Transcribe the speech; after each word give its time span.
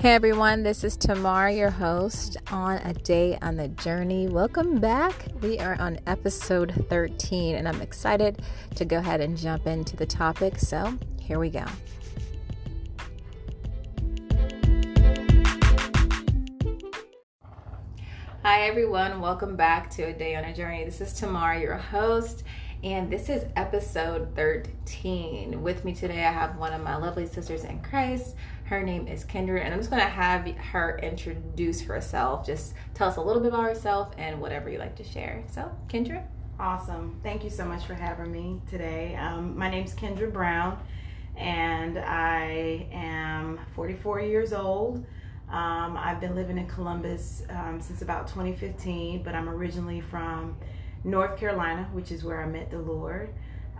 Hey 0.00 0.14
everyone, 0.14 0.62
this 0.62 0.84
is 0.84 0.96
Tamar, 0.96 1.50
your 1.50 1.70
host 1.70 2.36
on 2.52 2.76
A 2.84 2.94
Day 2.94 3.36
on 3.42 3.56
the 3.56 3.66
Journey. 3.66 4.28
Welcome 4.28 4.78
back. 4.78 5.26
We 5.42 5.58
are 5.58 5.74
on 5.80 5.98
episode 6.06 6.86
13, 6.88 7.56
and 7.56 7.66
I'm 7.66 7.82
excited 7.82 8.40
to 8.76 8.84
go 8.84 8.98
ahead 8.98 9.20
and 9.20 9.36
jump 9.36 9.66
into 9.66 9.96
the 9.96 10.06
topic. 10.06 10.60
So, 10.60 10.96
here 11.20 11.40
we 11.40 11.50
go. 11.50 11.64
Hi 18.44 18.68
everyone, 18.68 19.20
welcome 19.20 19.56
back 19.56 19.90
to 19.90 20.04
A 20.04 20.12
Day 20.12 20.36
on 20.36 20.44
a 20.44 20.54
Journey. 20.54 20.84
This 20.84 21.00
is 21.00 21.12
Tamar, 21.12 21.56
your 21.56 21.76
host, 21.76 22.44
and 22.84 23.10
this 23.10 23.28
is 23.28 23.44
episode 23.56 24.36
13. 24.36 25.60
With 25.60 25.84
me 25.84 25.92
today, 25.92 26.24
I 26.24 26.30
have 26.30 26.56
one 26.56 26.72
of 26.72 26.80
my 26.82 26.94
lovely 26.96 27.26
sisters 27.26 27.64
in 27.64 27.82
Christ. 27.82 28.36
Her 28.68 28.82
name 28.82 29.08
is 29.08 29.24
Kendra, 29.24 29.62
and 29.62 29.72
I'm 29.72 29.80
just 29.80 29.88
going 29.88 30.02
to 30.02 30.08
have 30.10 30.46
her 30.46 30.98
introduce 31.02 31.80
herself. 31.80 32.44
Just 32.44 32.74
tell 32.92 33.08
us 33.08 33.16
a 33.16 33.20
little 33.22 33.40
bit 33.40 33.48
about 33.48 33.62
herself 33.62 34.12
and 34.18 34.42
whatever 34.42 34.68
you 34.68 34.76
like 34.76 34.94
to 34.96 35.04
share. 35.04 35.42
So, 35.50 35.72
Kendra? 35.88 36.22
Awesome. 36.60 37.18
Thank 37.22 37.44
you 37.44 37.48
so 37.48 37.64
much 37.64 37.86
for 37.86 37.94
having 37.94 38.30
me 38.30 38.60
today. 38.68 39.16
Um, 39.16 39.56
my 39.56 39.70
name 39.70 39.86
is 39.86 39.94
Kendra 39.94 40.30
Brown, 40.30 40.78
and 41.34 41.98
I 41.98 42.86
am 42.92 43.58
44 43.74 44.20
years 44.20 44.52
old. 44.52 44.98
Um, 45.48 45.96
I've 45.96 46.20
been 46.20 46.34
living 46.34 46.58
in 46.58 46.66
Columbus 46.66 47.44
um, 47.48 47.80
since 47.80 48.02
about 48.02 48.28
2015, 48.28 49.22
but 49.22 49.34
I'm 49.34 49.48
originally 49.48 50.02
from 50.02 50.58
North 51.04 51.38
Carolina, 51.38 51.88
which 51.94 52.12
is 52.12 52.22
where 52.22 52.42
I 52.42 52.46
met 52.46 52.70
the 52.70 52.80
Lord. 52.80 53.32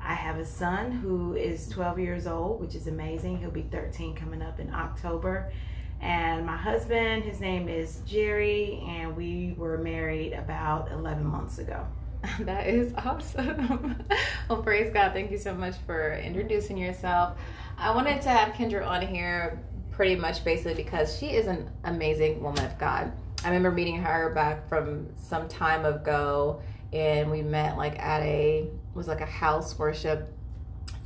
I 0.02 0.14
have 0.14 0.38
a 0.38 0.44
son 0.44 0.92
who 0.92 1.34
is 1.34 1.68
12 1.68 1.98
years 1.98 2.26
old, 2.26 2.60
which 2.60 2.74
is 2.74 2.86
amazing. 2.86 3.38
He'll 3.38 3.50
be 3.50 3.62
13 3.62 4.14
coming 4.14 4.42
up 4.42 4.60
in 4.60 4.72
October. 4.72 5.52
And 6.00 6.46
my 6.46 6.56
husband, 6.56 7.24
his 7.24 7.40
name 7.40 7.68
is 7.68 8.00
Jerry, 8.06 8.82
and 8.86 9.16
we 9.16 9.54
were 9.56 9.78
married 9.78 10.32
about 10.32 10.90
11 10.92 11.24
months 11.24 11.58
ago. 11.58 11.86
That 12.40 12.66
is 12.66 12.92
awesome. 12.94 14.04
well, 14.48 14.62
praise 14.62 14.92
God. 14.92 15.12
Thank 15.12 15.30
you 15.30 15.38
so 15.38 15.54
much 15.54 15.76
for 15.86 16.14
introducing 16.14 16.76
yourself. 16.76 17.38
I 17.76 17.94
wanted 17.94 18.22
to 18.22 18.28
have 18.28 18.54
Kendra 18.54 18.84
on 18.84 19.06
here 19.06 19.62
pretty 19.92 20.16
much 20.16 20.44
basically 20.44 20.74
because 20.74 21.16
she 21.16 21.26
is 21.26 21.46
an 21.46 21.70
amazing 21.84 22.42
woman 22.42 22.64
of 22.64 22.76
God. 22.78 23.12
I 23.44 23.48
remember 23.48 23.70
meeting 23.70 24.02
her 24.02 24.32
back 24.34 24.68
from 24.68 25.08
some 25.16 25.48
time 25.48 25.84
ago 25.84 26.60
and 26.92 27.30
we 27.30 27.42
met 27.42 27.76
like 27.76 27.98
at 27.98 28.22
a 28.22 28.68
was 28.98 29.08
like 29.08 29.22
a 29.22 29.26
house 29.26 29.78
worship. 29.78 30.28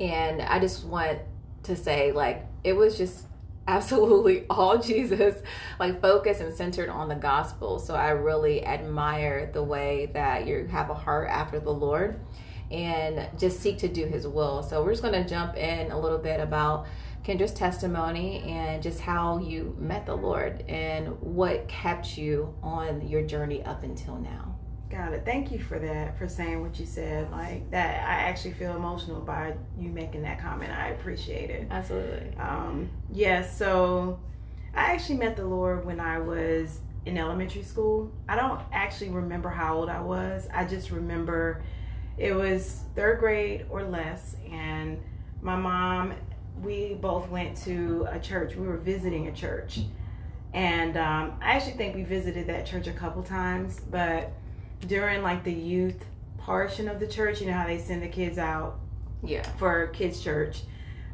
And 0.01 0.43
i 0.43 0.59
just 0.59 0.85
want 0.85 1.19
to 1.65 1.77
say 1.77 2.11
like 2.11 2.47
it 2.65 2.73
was 2.73 2.99
just 2.99 3.27
absolutely 3.69 4.45
all 4.51 4.77
jesus 4.79 5.41
like 5.79 6.01
focused 6.01 6.41
and 6.41 6.53
centered 6.53 6.89
on 6.89 7.09
the 7.09 7.15
gospel. 7.15 7.79
So 7.79 7.95
i 7.95 8.09
really 8.11 8.65
admire 8.67 9.51
the 9.53 9.63
way 9.63 10.11
that 10.15 10.49
you 10.49 10.67
have 10.73 10.91
a 10.91 10.95
heart 10.95 11.29
after 11.31 11.61
the 11.61 11.71
lord 11.71 12.19
and 12.73 13.29
just 13.39 13.61
seek 13.61 13.77
to 13.79 13.89
do 13.89 14.07
his 14.07 14.27
will. 14.27 14.63
So 14.63 14.83
we're 14.83 14.93
just 14.93 15.03
going 15.03 15.23
to 15.23 15.29
jump 15.29 15.57
in 15.57 15.91
a 15.91 16.01
little 16.01 16.19
bit 16.19 16.41
about 16.41 16.87
kendra's 17.23 17.53
testimony 17.53 18.43
and 18.43 18.83
just 18.83 19.01
how 19.01 19.39
you 19.39 19.77
met 19.79 20.07
the 20.07 20.15
lord 20.15 20.65
and 20.69 21.09
what 21.21 21.69
kept 21.69 22.19
you 22.19 22.53
on 22.63 23.07
your 23.07 23.23
journey 23.23 23.63
up 23.63 23.85
until 23.85 24.17
now 24.17 24.52
Got 24.93 25.15
it. 25.15 25.25
Thank 25.25 25.51
you 25.51 25.59
for 25.59 25.79
that, 25.79 26.19
for 26.19 26.29
saying 26.29 26.61
what 26.61 26.79
you 26.79 26.85
said. 26.85 27.31
Like 27.31 27.71
that, 27.71 28.07
I 28.07 28.29
actually 28.29 28.53
feel 28.53 28.77
emotional 28.77 29.23
by 29.23 29.55
you 29.79 29.89
making 29.89 30.21
that 30.23 30.39
comment. 30.39 30.71
I 30.71 30.89
appreciate 30.89 31.49
it. 31.49 31.67
Absolutely. 31.71 32.37
Um, 32.37 32.91
yes. 33.11 33.47
Yeah, 33.47 33.51
so 33.57 34.21
I 34.75 34.93
actually 34.93 35.17
met 35.17 35.35
the 35.35 35.47
Lord 35.47 35.87
when 35.87 35.99
I 35.99 36.19
was 36.19 36.81
in 37.07 37.17
elementary 37.17 37.63
school. 37.63 38.13
I 38.29 38.37
don't 38.37 38.61
actually 38.71 39.09
remember 39.09 39.49
how 39.49 39.79
old 39.79 39.89
I 39.89 40.03
was. 40.03 40.47
I 40.53 40.67
just 40.67 40.91
remember 40.91 41.63
it 42.19 42.35
was 42.35 42.83
third 42.95 43.19
grade 43.21 43.65
or 43.71 43.85
less, 43.85 44.37
and 44.51 45.01
my 45.41 45.57
mom, 45.57 46.13
we 46.63 46.99
both 47.01 47.31
went 47.31 47.57
to 47.63 48.07
a 48.11 48.21
church. 48.21 48.57
We 48.57 48.67
were 48.67 48.77
visiting 48.77 49.29
a 49.29 49.33
church, 49.33 49.81
and 50.53 50.99
um, 50.99 51.39
I 51.41 51.53
actually 51.53 51.79
think 51.79 51.95
we 51.95 52.03
visited 52.03 52.47
that 52.49 52.67
church 52.67 52.89
a 52.89 52.93
couple 52.93 53.23
times, 53.23 53.81
but 53.91 54.33
during 54.87 55.23
like 55.23 55.45
the 55.45 55.53
youth 55.53 56.05
portion 56.39 56.89
of 56.89 57.01
the 57.01 57.07
church, 57.07 57.41
you 57.41 57.47
know 57.47 57.53
how 57.53 57.67
they 57.67 57.79
send 57.79 58.03
the 58.03 58.09
kids 58.09 58.39
out 58.39 58.79
yeah 59.23 59.43
for 59.57 59.89
kids 59.89 60.23
church. 60.23 60.63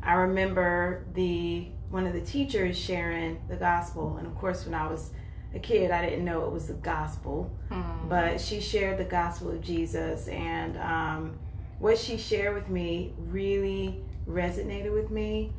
I 0.03 0.15
remember 0.15 1.05
the 1.15 1.69
one 1.91 2.07
of 2.07 2.13
the 2.13 2.21
teachers 2.21 2.79
sharing 2.79 3.41
the 3.49 3.57
gospel 3.57 4.17
and 4.19 4.27
of 4.27 4.35
course 4.37 4.65
when 4.65 4.75
I 4.75 4.87
was 4.87 5.11
a 5.55 5.59
kid 5.59 5.91
I 5.91 6.05
didn't 6.09 6.25
know 6.25 6.45
it 6.45 6.53
was 6.53 6.69
the 6.69 6.75
gospel. 6.75 7.51
Mm. 7.71 8.09
But 8.09 8.41
she 8.41 8.61
shared 8.61 8.99
the 8.99 9.05
gospel 9.05 9.51
of 9.51 9.61
Jesus 9.61 10.29
and 10.29 10.77
um, 10.79 11.39
what 11.79 11.99
she 11.99 12.17
shared 12.17 12.55
with 12.55 12.69
me 12.69 13.13
really 13.19 14.03
resonated 14.29 14.93
with 14.93 15.11
me 15.11 15.53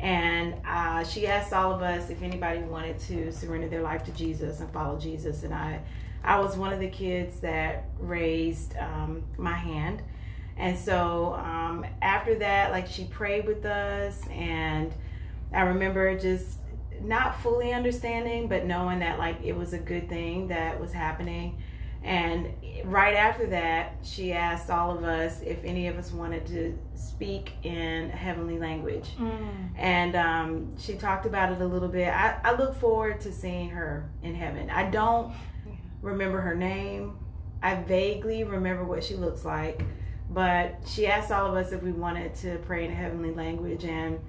and 0.00 0.54
uh, 0.66 1.04
she 1.04 1.26
asked 1.26 1.52
all 1.52 1.72
of 1.72 1.82
us 1.82 2.10
if 2.10 2.22
anybody 2.22 2.60
wanted 2.60 2.98
to 2.98 3.32
surrender 3.32 3.68
their 3.68 3.82
life 3.82 4.02
to 4.04 4.10
Jesus 4.12 4.60
and 4.60 4.70
follow 4.72 4.98
Jesus 4.98 5.44
and 5.44 5.54
I 5.54 5.80
I 6.24 6.40
was 6.40 6.56
one 6.56 6.72
of 6.72 6.80
the 6.80 6.88
kids 6.88 7.40
that 7.40 7.84
raised 7.98 8.76
um, 8.78 9.24
my 9.36 9.54
hand. 9.54 10.02
And 10.56 10.78
so 10.78 11.34
um, 11.34 11.84
after 12.00 12.36
that, 12.36 12.70
like 12.70 12.86
she 12.86 13.04
prayed 13.04 13.46
with 13.46 13.64
us, 13.64 14.26
and 14.28 14.92
I 15.52 15.62
remember 15.62 16.16
just 16.18 16.58
not 17.00 17.40
fully 17.40 17.72
understanding, 17.72 18.48
but 18.48 18.64
knowing 18.64 19.00
that 19.00 19.18
like 19.18 19.36
it 19.42 19.56
was 19.56 19.72
a 19.72 19.78
good 19.78 20.08
thing 20.08 20.48
that 20.48 20.80
was 20.80 20.92
happening. 20.92 21.60
And 22.02 22.52
right 22.84 23.14
after 23.14 23.46
that, 23.46 23.96
she 24.02 24.32
asked 24.34 24.68
all 24.70 24.96
of 24.96 25.04
us 25.04 25.40
if 25.40 25.64
any 25.64 25.88
of 25.88 25.96
us 25.96 26.12
wanted 26.12 26.46
to 26.48 26.78
speak 26.94 27.52
in 27.62 28.10
heavenly 28.10 28.58
language. 28.58 29.08
Mm. 29.18 29.70
And 29.76 30.14
um, 30.14 30.78
she 30.78 30.94
talked 30.94 31.24
about 31.24 31.50
it 31.50 31.62
a 31.62 31.66
little 31.66 31.88
bit. 31.88 32.08
I, 32.08 32.38
I 32.44 32.54
look 32.56 32.74
forward 32.76 33.22
to 33.22 33.32
seeing 33.32 33.70
her 33.70 34.10
in 34.22 34.34
heaven. 34.34 34.68
I 34.68 34.90
don't 34.90 35.32
remember 36.04 36.40
her 36.40 36.54
name. 36.54 37.18
I 37.62 37.76
vaguely 37.76 38.44
remember 38.44 38.84
what 38.84 39.02
she 39.02 39.14
looks 39.14 39.44
like, 39.44 39.82
but 40.30 40.76
she 40.86 41.06
asked 41.06 41.32
all 41.32 41.46
of 41.46 41.54
us 41.54 41.72
if 41.72 41.82
we 41.82 41.92
wanted 41.92 42.34
to 42.36 42.58
pray 42.58 42.84
in 42.84 42.90
a 42.90 42.94
heavenly 42.94 43.32
language. 43.32 43.84
And 43.84 44.20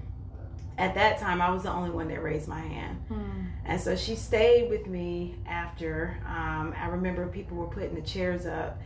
at 0.77 0.95
that 0.95 1.19
time, 1.19 1.41
I 1.41 1.51
was 1.51 1.63
the 1.63 1.71
only 1.71 1.89
one 1.89 2.07
that 2.07 2.23
raised 2.23 2.47
my 2.47 2.61
hand. 2.61 2.97
Hmm. 3.09 3.45
And 3.65 3.79
so 3.79 3.95
she 3.95 4.15
stayed 4.15 4.69
with 4.69 4.87
me 4.87 5.35
after. 5.45 6.17
Um, 6.25 6.73
I 6.77 6.87
remember 6.87 7.27
people 7.27 7.57
were 7.57 7.67
putting 7.67 7.93
the 7.93 8.01
chairs 8.01 8.45
up 8.45 8.79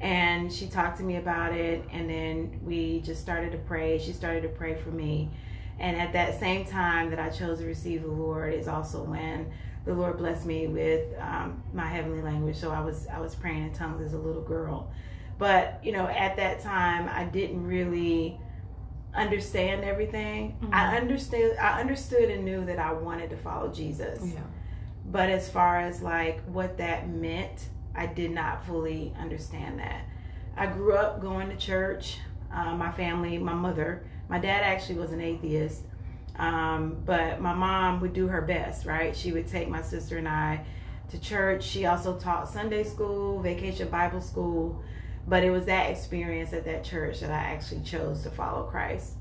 and 0.00 0.50
she 0.50 0.66
talked 0.66 0.96
to 0.98 1.02
me 1.02 1.16
about 1.16 1.52
it. 1.52 1.84
And 1.92 2.08
then 2.08 2.60
we 2.64 3.00
just 3.00 3.20
started 3.20 3.52
to 3.52 3.58
pray. 3.58 3.98
She 3.98 4.12
started 4.12 4.42
to 4.42 4.48
pray 4.48 4.74
for 4.74 4.90
me. 4.90 5.30
And 5.78 5.96
at 5.96 6.12
that 6.14 6.40
same 6.40 6.64
time 6.64 7.10
that 7.10 7.18
I 7.18 7.28
chose 7.28 7.58
to 7.60 7.66
receive 7.66 8.02
the 8.02 8.08
Lord 8.08 8.54
is 8.54 8.68
also 8.68 9.02
when 9.02 9.50
the 9.84 9.94
Lord 9.94 10.18
blessed 10.18 10.46
me 10.46 10.66
with 10.66 11.06
um, 11.18 11.62
my 11.72 11.86
heavenly 11.86 12.22
language. 12.22 12.56
So 12.56 12.70
I 12.70 12.80
was 12.80 13.06
I 13.06 13.20
was 13.20 13.34
praying 13.34 13.64
in 13.64 13.72
tongues 13.72 14.02
as 14.02 14.14
a 14.14 14.18
little 14.18 14.42
girl, 14.42 14.92
but 15.38 15.80
you 15.82 15.92
know 15.92 16.06
at 16.06 16.36
that 16.36 16.60
time 16.60 17.08
I 17.12 17.24
didn't 17.24 17.66
really 17.66 18.38
understand 19.14 19.84
everything. 19.84 20.56
Mm-hmm. 20.62 20.74
I 20.74 20.96
understood 20.96 21.56
I 21.56 21.80
understood 21.80 22.30
and 22.30 22.44
knew 22.44 22.64
that 22.66 22.78
I 22.78 22.92
wanted 22.92 23.30
to 23.30 23.36
follow 23.36 23.72
Jesus. 23.72 24.20
Yeah. 24.34 24.40
But 25.06 25.30
as 25.30 25.50
far 25.50 25.80
as 25.80 26.02
like 26.02 26.42
what 26.44 26.78
that 26.78 27.08
meant, 27.08 27.68
I 27.94 28.06
did 28.06 28.30
not 28.30 28.64
fully 28.64 29.14
understand 29.18 29.80
that. 29.80 30.04
I 30.56 30.66
grew 30.66 30.94
up 30.94 31.20
going 31.20 31.48
to 31.48 31.56
church. 31.56 32.18
Uh, 32.52 32.74
my 32.74 32.90
family, 32.90 33.38
my 33.38 33.54
mother, 33.54 34.04
my 34.28 34.38
dad 34.38 34.62
actually 34.62 34.98
was 34.98 35.12
an 35.12 35.20
atheist. 35.20 35.82
Um, 36.40 37.02
but 37.04 37.38
my 37.42 37.52
mom 37.52 38.00
would 38.00 38.14
do 38.14 38.26
her 38.28 38.40
best, 38.40 38.86
right? 38.86 39.14
She 39.14 39.30
would 39.30 39.46
take 39.46 39.68
my 39.68 39.82
sister 39.82 40.16
and 40.16 40.26
I 40.26 40.64
to 41.10 41.20
church. 41.20 41.62
She 41.62 41.84
also 41.84 42.18
taught 42.18 42.48
Sunday 42.48 42.82
school, 42.82 43.42
vacation 43.42 43.88
Bible 43.88 44.22
school. 44.22 44.82
But 45.28 45.44
it 45.44 45.50
was 45.50 45.66
that 45.66 45.90
experience 45.90 46.54
at 46.54 46.64
that 46.64 46.82
church 46.82 47.20
that 47.20 47.30
I 47.30 47.52
actually 47.52 47.82
chose 47.82 48.22
to 48.22 48.30
follow 48.30 48.62
Christ. 48.62 49.16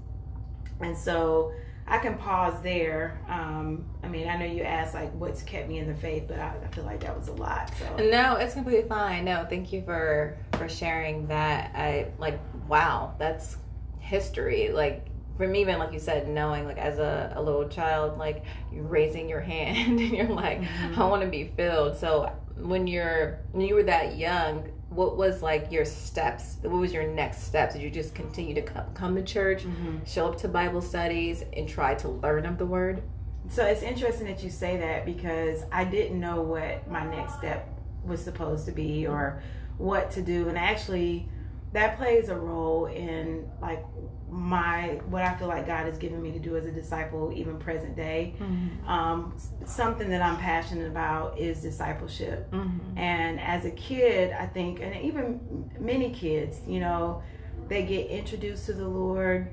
And 0.80 0.98
so 0.98 1.52
I 1.86 1.98
can 1.98 2.18
pause 2.18 2.62
there. 2.64 3.20
Um, 3.28 3.84
I 4.02 4.08
mean, 4.08 4.30
I 4.30 4.38
know 4.38 4.46
you 4.46 4.64
asked 4.64 4.94
like 4.94 5.12
what's 5.16 5.42
kept 5.42 5.68
me 5.68 5.80
in 5.80 5.88
the 5.88 5.96
faith, 5.96 6.24
but 6.26 6.40
I, 6.40 6.54
I, 6.64 6.68
feel 6.74 6.86
like 6.86 7.02
that 7.02 7.18
was 7.18 7.28
a 7.28 7.34
lot. 7.34 7.70
So 7.78 7.98
no, 7.98 8.38
it's 8.38 8.54
completely 8.54 8.88
fine. 8.88 9.26
No, 9.26 9.46
thank 9.50 9.74
you 9.74 9.82
for 9.82 10.38
for 10.54 10.70
sharing 10.70 11.28
that. 11.28 11.72
I 11.76 12.12
like 12.18 12.40
wow, 12.70 13.14
that's 13.20 13.58
history. 14.00 14.70
Like 14.72 15.08
for 15.40 15.48
me 15.48 15.62
even 15.62 15.80
like 15.80 15.94
you 15.94 16.00
said 16.00 16.28
knowing 16.28 16.66
like 16.66 16.78
as 16.78 17.00
a, 17.00 17.32
a 17.38 17.42
little 17.42 17.68
child 17.70 18.18
like 18.18 18.44
you're 18.72 18.84
raising 18.84 19.30
your 19.30 19.40
hand 19.56 20.00
and 20.00 20.12
you're 20.12 20.28
like 20.28 20.60
mm-hmm. 20.62 21.02
i 21.02 21.06
want 21.06 21.24
to 21.24 21.30
be 21.30 21.46
filled 21.56 21.96
so 21.96 22.32
when 22.58 22.86
you're 22.86 23.40
when 23.54 23.66
you 23.66 23.74
were 23.74 23.84
that 23.84 24.18
young 24.18 24.70
what 24.90 25.16
was 25.16 25.42
like 25.42 25.72
your 25.72 25.86
steps 25.86 26.58
what 26.62 26.74
was 26.74 26.92
your 26.92 27.08
next 27.08 27.44
steps 27.44 27.74
did 27.74 27.82
you 27.82 27.90
just 27.90 28.14
continue 28.14 28.54
to 28.54 28.62
come, 28.62 28.86
come 28.94 29.16
to 29.16 29.24
church 29.24 29.64
mm-hmm. 29.64 29.98
show 30.06 30.28
up 30.28 30.38
to 30.38 30.50
bible 30.50 30.82
studies 30.82 31.46
and 31.56 31.70
try 31.70 31.96
to 31.96 32.10
learn 32.10 32.46
of 32.46 32.58
the 32.58 32.66
word 32.66 33.02
So 33.50 33.66
it's 33.66 33.82
interesting 33.82 34.28
that 34.28 34.44
you 34.44 34.50
say 34.52 34.78
that 34.78 35.06
because 35.06 35.64
I 35.72 35.84
didn't 35.84 36.20
know 36.20 36.42
what 36.42 36.88
my 36.90 37.06
next 37.06 37.38
step 37.40 37.68
was 38.04 38.24
supposed 38.24 38.66
to 38.68 38.72
be 38.72 39.08
or 39.08 39.42
what 39.78 40.12
to 40.12 40.22
do. 40.22 40.50
And 40.50 40.58
actually, 40.58 41.28
that 41.74 41.98
plays 41.98 42.30
a 42.30 42.36
role 42.36 42.86
in 42.86 43.50
like 43.60 43.84
my 44.30 45.00
what 45.08 45.24
I 45.24 45.36
feel 45.36 45.48
like 45.48 45.66
God 45.66 45.86
has 45.86 45.98
given 45.98 46.22
me 46.22 46.32
to 46.32 46.40
do 46.40 46.56
as 46.56 46.66
a 46.66 46.72
disciple, 46.72 47.32
even 47.36 47.58
present 47.58 47.96
day. 47.96 48.36
Mm-hmm. 48.40 48.90
Um, 48.90 49.36
something 49.66 50.10
that 50.10 50.22
I'm 50.22 50.38
passionate 50.38 50.88
about 50.88 51.38
is 51.38 51.62
discipleship. 51.62 52.52
Mm-hmm. 52.52 52.98
And 52.98 53.40
as 53.40 53.66
a 53.66 53.72
kid, 53.72 54.34
I 54.34 54.46
think, 54.46 54.82
and 54.82 54.96
even 54.96 55.72
many 55.80 56.12
kids, 56.12 56.60
you 56.68 56.80
know, 56.80 57.24
they 57.68 57.84
get 57.84 58.08
introduced 58.08 58.66
to 58.68 58.74
the 58.74 58.88
Lord, 58.88 59.52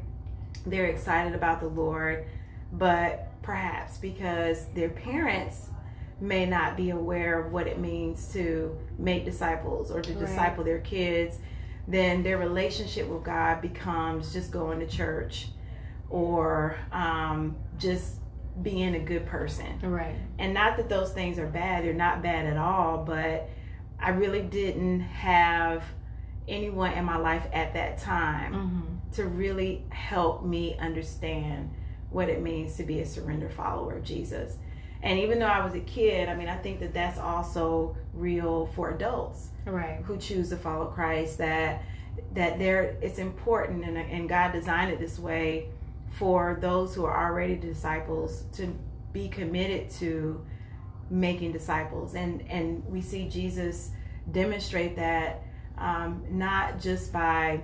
they're 0.67 0.87
excited 0.87 1.35
about 1.35 1.61
the 1.61 1.69
Lord, 1.69 2.27
but 2.73 3.29
perhaps 3.43 3.99
because 3.99 4.67
their 4.75 4.89
parents 4.89 5.69
may 6.21 6.47
not 6.47 6.77
be 6.77 6.91
aware 6.91 7.39
of 7.39 7.53
what 7.53 7.67
it 7.67 7.79
means 7.79 8.33
to 8.33 8.77
make 8.99 9.25
disciples 9.25 9.91
or 9.91 10.01
to 10.01 10.13
right. 10.13 10.19
disciple 10.19 10.65
their 10.65 10.81
kids, 10.81 11.39
then 11.89 12.23
their 12.23 12.39
relationship 12.39 13.07
with 13.09 13.23
God 13.23 13.61
becomes 13.61 14.33
just 14.33 14.51
going 14.51 14.81
to 14.81 14.87
church 14.87 15.49
or 16.09 16.77
um, 16.93 17.57
just 17.79 18.17
being 18.63 18.95
a 18.95 19.01
good 19.01 19.27
person. 19.27 19.79
Right. 19.83 20.17
And 20.39 20.55
not 20.55 20.77
that 20.79 20.89
those 20.89 21.13
things 21.13 21.39
are 21.39 21.47
bad, 21.47 21.85
they're 21.85 21.93
not 21.93 22.23
bad 22.23 22.47
at 22.47 22.57
all, 22.57 23.05
but 23.05 23.49
I 24.01 24.11
really 24.11 24.43
didn't 24.43 25.01
have 25.01 25.85
anyone 26.49 26.93
in 26.93 27.05
my 27.05 27.17
life 27.17 27.47
at 27.53 27.75
that 27.75 27.99
time 27.99 28.53
mm-hmm. 28.53 29.13
to 29.13 29.27
really 29.27 29.85
help 29.91 30.45
me 30.45 30.77
understand 30.79 31.71
what 32.11 32.29
it 32.29 32.41
means 32.41 32.77
to 32.77 32.85
be 32.85 33.01
a 33.01 33.07
surrender 33.07 33.51
follower 33.51 33.97
of 33.97 34.05
Jesus. 34.05 34.57
And 35.07 35.21
even 35.21 35.39
though 35.39 35.47
I 35.47 35.65
was 35.65 35.75
a 35.75 35.81
kid, 35.81 36.29
I 36.29 36.35
mean, 36.35 36.49
I 36.49 36.57
think 36.57 36.81
that 36.81 36.93
that's 36.93 37.17
also 37.17 37.97
real 38.13 38.67
for 38.75 38.91
adults, 38.91 39.51
right? 39.65 40.01
Who 40.05 40.17
choose 40.17 40.49
to 40.49 40.57
follow 40.57 40.87
Christ. 40.87 41.39
That 41.39 41.85
that 42.33 42.59
there, 42.59 42.97
it's 43.01 43.21
important, 43.21 43.85
and 43.85 43.97
and 43.97 44.29
God 44.29 44.53
designed 44.53 44.91
it 44.91 44.99
this 44.99 45.17
way 45.17 45.69
for 46.19 46.59
those 46.61 46.93
who 46.93 47.05
are 47.05 47.31
already 47.31 47.55
disciples 47.55 48.47
to 48.55 48.77
be 49.13 49.29
committed 49.29 49.91
to 49.91 50.45
making 51.09 51.53
disciples, 51.53 52.17
and 52.17 52.43
and 52.51 52.85
we 52.87 53.01
see 53.01 53.29
Jesus 53.29 53.93
demonstrate 54.33 54.97
that 54.97 55.45
um, 55.79 56.25
not 56.31 56.81
just 56.81 57.13
by 57.13 57.61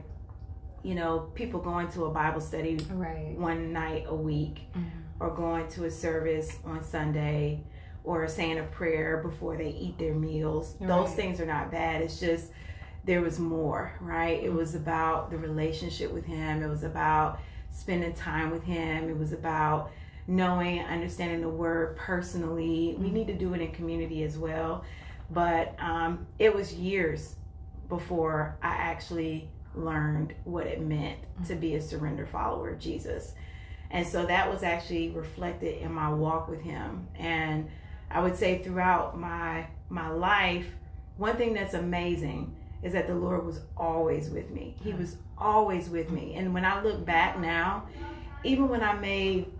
you 0.84 0.94
know 0.94 1.32
people 1.34 1.58
going 1.58 1.88
to 1.88 2.04
a 2.04 2.10
Bible 2.10 2.40
study 2.40 2.76
right. 2.92 3.34
one 3.36 3.72
night 3.72 4.04
a 4.06 4.14
week. 4.14 4.60
Mm-hmm 4.76 5.02
or 5.22 5.30
going 5.30 5.68
to 5.68 5.84
a 5.84 5.90
service 5.90 6.58
on 6.64 6.82
Sunday 6.82 7.62
or 8.04 8.26
saying 8.26 8.58
a 8.58 8.64
prayer 8.64 9.18
before 9.18 9.56
they 9.56 9.70
eat 9.70 9.96
their 9.96 10.14
meals. 10.14 10.74
Right. 10.80 10.88
Those 10.88 11.14
things 11.14 11.40
are 11.40 11.46
not 11.46 11.70
bad. 11.70 12.02
It's 12.02 12.18
just 12.18 12.50
there 13.04 13.20
was 13.20 13.38
more, 13.38 13.96
right? 14.00 14.42
It 14.42 14.52
was 14.52 14.74
about 14.74 15.30
the 15.30 15.38
relationship 15.38 16.12
with 16.12 16.24
Him, 16.24 16.62
it 16.62 16.68
was 16.68 16.82
about 16.82 17.38
spending 17.70 18.12
time 18.14 18.50
with 18.50 18.64
Him, 18.64 19.08
it 19.08 19.16
was 19.16 19.32
about 19.32 19.92
knowing 20.26 20.80
understanding 20.80 21.40
the 21.40 21.48
Word 21.48 21.96
personally. 21.96 22.96
We 22.98 23.10
need 23.10 23.28
to 23.28 23.34
do 23.34 23.54
it 23.54 23.60
in 23.60 23.70
community 23.72 24.24
as 24.24 24.36
well. 24.36 24.84
But 25.30 25.74
um, 25.78 26.26
it 26.38 26.54
was 26.54 26.74
years 26.74 27.36
before 27.88 28.56
I 28.62 28.68
actually 28.68 29.48
learned 29.74 30.34
what 30.44 30.66
it 30.66 30.80
meant 30.80 31.18
to 31.46 31.54
be 31.54 31.76
a 31.76 31.80
surrender 31.80 32.26
follower 32.26 32.70
of 32.70 32.78
Jesus. 32.78 33.34
And 33.92 34.06
so 34.06 34.24
that 34.24 34.50
was 34.50 34.62
actually 34.62 35.10
reflected 35.10 35.82
in 35.82 35.92
my 35.92 36.12
walk 36.12 36.48
with 36.48 36.62
him. 36.62 37.06
And 37.14 37.68
I 38.10 38.20
would 38.20 38.36
say 38.36 38.62
throughout 38.62 39.18
my 39.18 39.66
my 39.90 40.08
life, 40.08 40.66
one 41.18 41.36
thing 41.36 41.52
that's 41.52 41.74
amazing 41.74 42.56
is 42.82 42.94
that 42.94 43.06
the 43.06 43.14
Lord 43.14 43.44
was 43.44 43.60
always 43.76 44.30
with 44.30 44.50
me. 44.50 44.74
He 44.82 44.94
was 44.94 45.16
always 45.36 45.90
with 45.90 46.10
me. 46.10 46.34
And 46.34 46.54
when 46.54 46.64
I 46.64 46.82
look 46.82 47.04
back 47.04 47.38
now, 47.38 47.86
even 48.42 48.68
when 48.68 48.82
I 48.82 48.94
made 48.94 49.52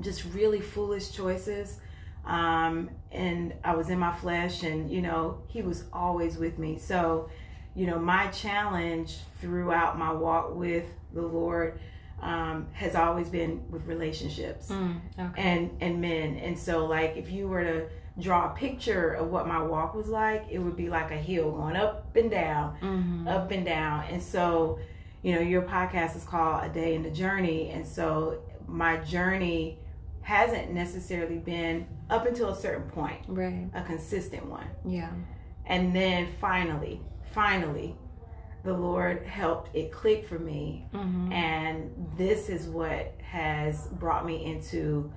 just 0.00 0.26
really 0.26 0.60
foolish 0.60 1.10
choices, 1.10 1.80
um, 2.26 2.90
and 3.10 3.54
I 3.64 3.74
was 3.74 3.88
in 3.88 3.98
my 3.98 4.14
flesh, 4.14 4.64
and 4.64 4.90
you 4.90 5.00
know, 5.00 5.38
He 5.48 5.62
was 5.62 5.84
always 5.94 6.36
with 6.36 6.58
me. 6.58 6.78
So, 6.78 7.30
you 7.74 7.86
know, 7.86 7.98
my 7.98 8.26
challenge 8.28 9.16
throughout 9.40 9.98
my 9.98 10.12
walk 10.12 10.54
with 10.54 10.84
the 11.14 11.22
Lord 11.22 11.80
um, 12.20 12.66
has 12.72 12.94
always 12.94 13.28
been 13.28 13.62
with 13.70 13.86
relationships 13.86 14.68
mm, 14.68 14.98
okay. 15.18 15.42
and 15.42 15.70
and 15.80 16.00
men. 16.00 16.36
And 16.36 16.58
so, 16.58 16.86
like, 16.86 17.16
if 17.16 17.30
you 17.30 17.48
were 17.48 17.64
to 17.64 17.86
draw 18.18 18.52
a 18.52 18.56
picture 18.56 19.12
of 19.12 19.30
what 19.30 19.46
my 19.46 19.62
walk 19.62 19.94
was 19.94 20.08
like, 20.08 20.46
it 20.50 20.58
would 20.58 20.76
be 20.76 20.88
like 20.88 21.10
a 21.10 21.16
hill 21.16 21.52
going 21.52 21.76
up 21.76 22.16
and 22.16 22.30
down, 22.30 22.76
mm-hmm. 22.80 23.28
up 23.28 23.50
and 23.50 23.64
down. 23.64 24.04
And 24.10 24.22
so, 24.22 24.78
you 25.22 25.34
know, 25.34 25.40
your 25.40 25.62
podcast 25.62 26.16
is 26.16 26.24
called 26.24 26.64
A 26.64 26.68
Day 26.68 26.94
in 26.94 27.02
the 27.02 27.10
Journey, 27.10 27.70
and 27.70 27.86
so 27.86 28.40
my 28.66 28.96
journey 28.98 29.78
hasn't 30.22 30.72
necessarily 30.72 31.38
been 31.38 31.86
up 32.10 32.26
until 32.26 32.48
a 32.48 32.56
certain 32.56 32.90
point, 32.90 33.20
right? 33.28 33.68
A 33.74 33.82
consistent 33.82 34.46
one, 34.46 34.66
yeah. 34.84 35.10
And 35.66 35.94
then 35.94 36.28
finally, 36.40 37.00
finally, 37.32 37.96
the 38.66 38.74
Lord 38.74 39.24
helped 39.24 39.74
it 39.74 39.92
click 39.92 40.26
for 40.26 40.38
me. 40.38 40.88
Mm-hmm. 40.92 41.32
And 41.32 41.90
this 42.18 42.48
is 42.48 42.66
what 42.66 43.14
has 43.22 43.86
brought 43.92 44.26
me 44.26 44.44
into 44.44 45.10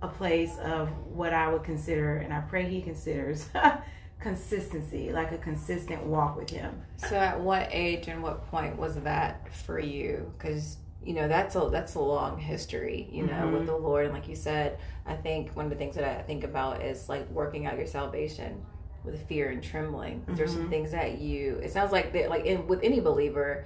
a 0.00 0.08
place 0.08 0.56
of 0.58 0.88
what 1.06 1.34
I 1.34 1.52
would 1.52 1.62
consider, 1.62 2.16
and 2.16 2.32
I 2.32 2.40
pray 2.40 2.68
He 2.68 2.80
considers, 2.80 3.48
consistency, 4.20 5.12
like 5.12 5.32
a 5.32 5.38
consistent 5.38 6.04
walk 6.04 6.36
with 6.36 6.50
Him. 6.50 6.82
So, 6.96 7.16
at 7.16 7.38
what 7.38 7.68
age 7.70 8.08
and 8.08 8.22
what 8.22 8.46
point 8.50 8.76
was 8.78 8.96
that 9.00 9.52
for 9.52 9.78
you? 9.78 10.32
Because 10.38 10.78
you 11.04 11.14
know 11.14 11.26
that's 11.26 11.56
a 11.56 11.68
that's 11.72 11.96
a 11.96 12.00
long 12.00 12.38
history 12.38 13.08
you 13.10 13.26
know 13.26 13.32
mm-hmm. 13.32 13.54
with 13.54 13.66
the 13.66 13.76
lord 13.76 14.04
and 14.04 14.14
like 14.14 14.28
you 14.28 14.36
said 14.36 14.78
i 15.04 15.14
think 15.14 15.50
one 15.56 15.64
of 15.64 15.70
the 15.70 15.76
things 15.76 15.96
that 15.96 16.04
i 16.04 16.22
think 16.22 16.44
about 16.44 16.80
is 16.80 17.08
like 17.08 17.28
working 17.30 17.66
out 17.66 17.76
your 17.76 17.88
salvation 17.88 18.64
with 19.04 19.26
fear 19.28 19.50
and 19.50 19.62
trembling. 19.62 20.20
Mm-hmm. 20.20 20.34
There's 20.34 20.52
some 20.52 20.62
mm-hmm. 20.62 20.70
things 20.70 20.92
that 20.92 21.18
you. 21.18 21.60
It 21.62 21.72
sounds 21.72 21.92
like 21.92 22.12
that, 22.12 22.30
like 22.30 22.44
in, 22.44 22.66
with 22.66 22.80
any 22.82 23.00
believer, 23.00 23.64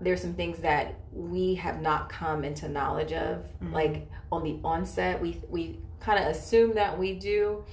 there's 0.00 0.20
some 0.20 0.34
things 0.34 0.58
that 0.60 0.94
we 1.12 1.54
have 1.56 1.80
not 1.80 2.08
come 2.08 2.44
into 2.44 2.68
knowledge 2.68 3.12
of. 3.12 3.38
Mm-hmm. 3.38 3.74
Like 3.74 4.10
on 4.32 4.42
the 4.44 4.58
onset, 4.64 5.20
we 5.20 5.40
we 5.48 5.78
kind 6.00 6.22
of 6.22 6.30
assume 6.30 6.74
that 6.74 6.98
we 6.98 7.14
do 7.14 7.64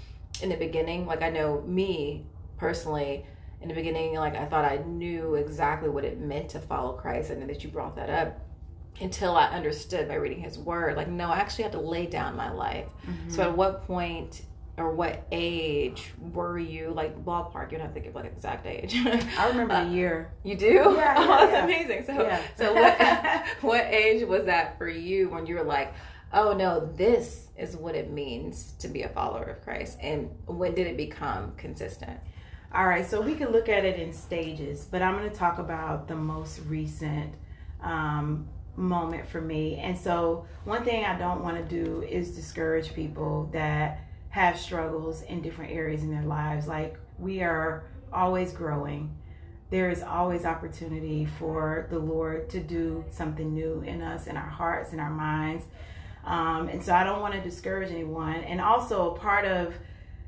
in 0.42 0.50
the 0.50 0.58
beginning. 0.58 1.06
Like 1.06 1.22
I 1.22 1.30
know 1.30 1.62
me 1.62 2.26
personally. 2.58 3.26
In 3.60 3.70
the 3.70 3.74
beginning, 3.74 4.14
like 4.14 4.36
I 4.36 4.46
thought 4.46 4.66
I 4.66 4.78
knew 4.86 5.34
exactly 5.34 5.90
what 5.90 6.06
it 6.06 6.20
meant 6.20 6.50
to 6.50 6.60
follow 6.60 6.94
Christ, 6.94 7.32
and 7.32 7.50
that 7.50 7.64
you 7.64 7.72
brought 7.72 7.96
that 7.96 8.08
up 8.08 8.40
until 9.02 9.36
I 9.36 9.46
understood 9.48 10.08
by 10.08 10.16
reading 10.16 10.42
his 10.42 10.58
word. 10.58 10.96
Like, 10.96 11.08
no, 11.08 11.30
I 11.30 11.38
actually 11.38 11.64
have 11.64 11.74
to 11.74 11.80
lay 11.80 12.06
down 12.06 12.36
my 12.36 12.52
life. 12.52 12.88
Mm-hmm. 13.06 13.30
So, 13.30 13.44
at 13.44 13.58
what 13.58 13.86
point 13.86 14.42
or 14.78 14.92
what 14.92 15.26
age 15.32 16.14
were 16.34 16.60
you 16.60 16.92
like 16.92 17.26
ballpark 17.26 17.72
you 17.72 17.78
don't 17.78 17.88
have 17.88 17.96
to 17.96 18.00
give 18.00 18.14
like 18.14 18.26
exact 18.26 18.66
age. 18.66 18.96
I 18.96 19.50
remember 19.50 19.74
uh, 19.74 19.86
the 19.86 19.92
year. 19.92 20.32
you 20.44 20.56
do? 20.56 20.68
Yeah, 20.68 20.96
yeah 20.96 21.16
oh, 21.18 21.28
that's 21.28 21.52
yeah. 21.52 21.64
amazing. 21.64 22.06
So 22.06 22.22
yeah. 22.22 22.42
so 22.56 22.74
what 22.74 23.46
what 23.62 23.86
age 23.86 24.26
was 24.28 24.46
that 24.46 24.78
for 24.78 24.88
you 24.88 25.30
when 25.30 25.46
you 25.48 25.56
were 25.56 25.64
like 25.64 25.94
oh 26.32 26.54
no 26.54 26.86
this 26.96 27.48
is 27.58 27.76
what 27.76 27.96
it 27.96 28.12
means 28.12 28.74
to 28.80 28.88
be 28.88 29.04
a 29.04 29.10
follower 29.10 29.46
of 29.46 29.62
christ 29.64 29.98
and 30.02 30.30
when 30.46 30.76
did 30.76 30.88
it 30.88 30.98
become 30.98 31.54
consistent? 31.58 32.20
All 32.74 32.86
right 32.86 33.06
so 33.06 33.22
we 33.22 33.34
can 33.34 33.52
look 33.52 33.70
at 33.70 33.84
it 33.84 34.00
in 34.00 34.14
stages 34.14 34.86
but 34.90 35.02
i'm 35.02 35.18
going 35.18 35.30
to 35.30 35.36
talk 35.36 35.58
about 35.58 36.08
the 36.08 36.16
most 36.16 36.60
recent 36.68 37.34
um, 37.82 38.48
moment 38.76 39.28
for 39.28 39.42
me. 39.42 39.78
And 39.78 39.98
so 39.98 40.46
one 40.66 40.84
thing 40.84 41.04
i 41.06 41.18
don't 41.18 41.42
want 41.42 41.58
to 41.58 41.64
do 41.64 42.04
is 42.04 42.36
discourage 42.36 42.94
people 42.94 43.50
that 43.54 44.02
have 44.38 44.60
struggles 44.60 45.24
in 45.24 45.42
different 45.42 45.72
areas 45.72 46.04
in 46.04 46.12
their 46.12 46.22
lives. 46.22 46.68
Like 46.68 47.00
we 47.18 47.42
are 47.42 47.86
always 48.14 48.52
growing. 48.52 49.18
There 49.72 49.90
is 49.90 50.04
always 50.04 50.46
opportunity 50.46 51.26
for 51.26 51.88
the 51.90 51.98
Lord 51.98 52.48
to 52.52 52.60
do 52.60 53.04
something 53.10 53.52
new 53.52 53.82
in 53.82 54.04
us, 54.04 54.28
in 54.28 54.38
our 54.38 54.48
hearts, 54.48 54.94
in 54.94 55.00
our 55.00 55.10
minds. 55.10 55.66
Um, 56.24 56.70
and 56.70 56.84
so 56.84 56.94
I 56.94 57.04
don't 57.04 57.20
want 57.20 57.34
to 57.34 57.42
discourage 57.42 57.90
anyone. 57.90 58.36
And 58.36 58.62
also, 58.62 59.12
part 59.16 59.46
of 59.46 59.74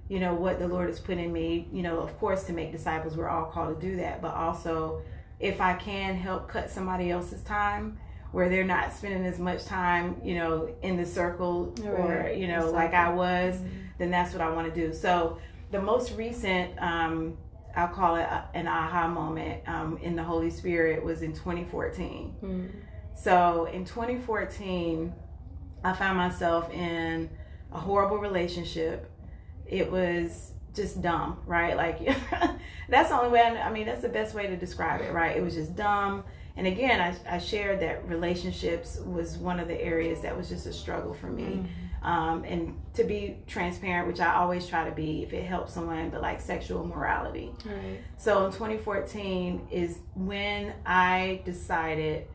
you 0.07 0.19
know 0.19 0.33
what 0.33 0.57
the 0.57 0.67
Lord 0.67 0.89
has 0.89 0.99
put 0.99 1.19
in 1.19 1.31
me, 1.31 1.67
you 1.71 1.83
know, 1.83 1.99
of 1.99 2.17
course, 2.17 2.45
to 2.45 2.53
make 2.53 2.71
disciples, 2.71 3.15
we're 3.15 3.29
all 3.29 3.45
called 3.45 3.79
to 3.79 3.87
do 3.89 3.95
that. 3.97 4.23
But 4.23 4.33
also, 4.33 5.03
if 5.39 5.61
I 5.61 5.75
can 5.75 6.15
help 6.15 6.47
cut 6.47 6.71
somebody 6.71 7.11
else's 7.11 7.43
time, 7.43 7.99
where 8.31 8.49
they're 8.49 8.63
not 8.63 8.93
spending 8.93 9.25
as 9.25 9.39
much 9.39 9.65
time, 9.65 10.21
you 10.23 10.35
know, 10.35 10.75
in 10.81 10.97
the 10.97 11.05
circle 11.05 11.75
right. 11.79 11.87
or 11.87 12.31
you 12.31 12.47
know, 12.47 12.69
like 12.71 12.93
I 12.93 13.09
was. 13.09 13.55
Mm-hmm 13.55 13.79
then 13.99 14.09
that's 14.09 14.33
what 14.33 14.41
I 14.41 14.49
want 14.49 14.73
to 14.73 14.87
do. 14.87 14.91
So 14.93 15.37
the 15.69 15.79
most 15.79 16.13
recent, 16.13 16.71
um, 16.81 17.37
I'll 17.75 17.89
call 17.89 18.15
it 18.15 18.27
an 18.55 18.67
aha 18.67 19.07
moment 19.07 19.61
um, 19.67 19.99
in 20.01 20.15
the 20.15 20.23
Holy 20.23 20.49
Spirit 20.49 21.03
was 21.03 21.21
in 21.21 21.33
2014. 21.33 22.35
Mm. 22.41 22.71
So 23.13 23.65
in 23.65 23.85
2014, 23.85 25.13
I 25.83 25.93
found 25.93 26.17
myself 26.17 26.73
in 26.73 27.29
a 27.71 27.79
horrible 27.79 28.17
relationship. 28.17 29.11
It 29.67 29.91
was 29.91 30.53
just 30.73 31.01
dumb, 31.01 31.41
right? 31.45 31.75
Like 31.75 31.99
that's 32.89 33.09
the 33.09 33.15
only 33.15 33.29
way. 33.29 33.41
I, 33.41 33.67
I, 33.67 33.71
mean, 33.71 33.85
that's 33.85 34.01
the 34.01 34.09
best 34.09 34.33
way 34.33 34.47
to 34.47 34.55
describe 34.55 35.01
it, 35.01 35.11
right? 35.13 35.37
It 35.37 35.43
was 35.43 35.53
just 35.53 35.75
dumb. 35.75 36.23
And 36.57 36.67
again, 36.67 36.99
I, 36.99 37.35
I 37.35 37.37
shared 37.37 37.79
that 37.81 38.07
relationships 38.07 38.99
was 38.99 39.37
one 39.37 39.59
of 39.59 39.67
the 39.67 39.79
areas 39.81 40.21
that 40.21 40.35
was 40.35 40.49
just 40.49 40.65
a 40.65 40.73
struggle 40.73 41.13
for 41.13 41.27
me. 41.27 41.43
Mm-hmm. 41.43 41.65
Um, 42.01 42.43
and 42.45 42.81
to 42.93 43.03
be 43.03 43.37
transparent, 43.45 44.07
which 44.07 44.21
I 44.21 44.35
always 44.35 44.67
try 44.67 44.85
to 44.85 44.95
be 44.95 45.23
if 45.23 45.33
it 45.33 45.43
helps 45.43 45.73
someone, 45.73 46.09
but 46.09 46.21
like 46.21 46.39
sexual 46.39 46.85
morality. 46.85 47.51
Right. 47.65 47.99
So 48.17 48.45
in 48.45 48.51
2014 48.51 49.67
is 49.69 49.99
when 50.15 50.73
I 50.85 51.41
decided 51.43 52.27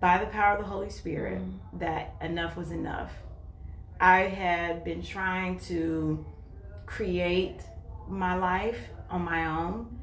by 0.00 0.18
the 0.18 0.26
power 0.26 0.56
of 0.56 0.60
the 0.60 0.68
Holy 0.68 0.90
Spirit 0.90 1.40
mm-hmm. 1.40 1.78
that 1.78 2.14
enough 2.20 2.56
was 2.56 2.70
enough. 2.70 3.10
I 4.00 4.20
had 4.20 4.84
been 4.84 5.02
trying 5.02 5.58
to 5.60 6.24
create 6.86 7.60
my 8.08 8.36
life 8.36 8.78
on 9.10 9.22
my 9.22 9.46
own. 9.46 9.98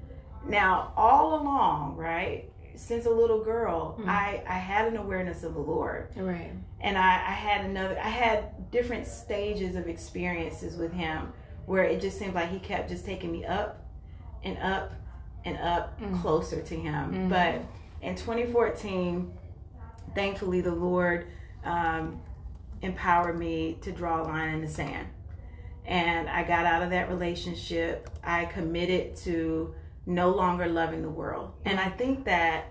Now, 0.47 0.93
all 0.95 1.41
along, 1.41 1.95
right, 1.95 2.51
since 2.77 3.05
a 3.05 3.09
little 3.09 3.43
girl, 3.43 3.97
mm-hmm. 3.99 4.09
I, 4.09 4.43
I 4.47 4.57
had 4.57 4.87
an 4.87 4.97
awareness 4.97 5.43
of 5.43 5.53
the 5.53 5.59
Lord. 5.59 6.09
Right. 6.15 6.51
And 6.81 6.97
I, 6.97 7.15
I 7.15 7.31
had 7.31 7.65
another, 7.65 7.97
I 7.99 8.09
had 8.09 8.71
different 8.71 9.07
stages 9.07 9.75
of 9.75 9.87
experiences 9.87 10.77
with 10.77 10.93
Him 10.93 11.33
where 11.65 11.83
it 11.83 12.01
just 12.01 12.19
seemed 12.19 12.33
like 12.33 12.51
He 12.51 12.59
kept 12.59 12.89
just 12.89 13.05
taking 13.05 13.31
me 13.31 13.45
up 13.45 13.85
and 14.43 14.57
up 14.59 14.93
and 15.43 15.57
up 15.57 15.99
mm-hmm. 15.99 16.19
closer 16.21 16.61
to 16.61 16.75
Him. 16.75 17.11
Mm-hmm. 17.11 17.29
But 17.29 17.61
in 18.01 18.15
2014, 18.15 19.31
thankfully, 20.13 20.61
the 20.61 20.75
Lord 20.75 21.27
um, 21.63 22.21
empowered 22.81 23.37
me 23.37 23.77
to 23.81 23.91
draw 23.91 24.21
a 24.21 24.23
line 24.23 24.55
in 24.55 24.61
the 24.61 24.67
sand 24.67 25.07
and 25.87 26.27
I 26.27 26.43
got 26.43 26.65
out 26.65 26.81
of 26.81 26.89
that 26.89 27.09
relationship. 27.09 28.09
I 28.23 28.45
committed 28.45 29.15
to 29.17 29.73
no 30.05 30.29
longer 30.29 30.67
loving 30.67 31.01
the 31.01 31.09
world. 31.09 31.53
And 31.65 31.79
I 31.79 31.89
think 31.89 32.25
that 32.25 32.65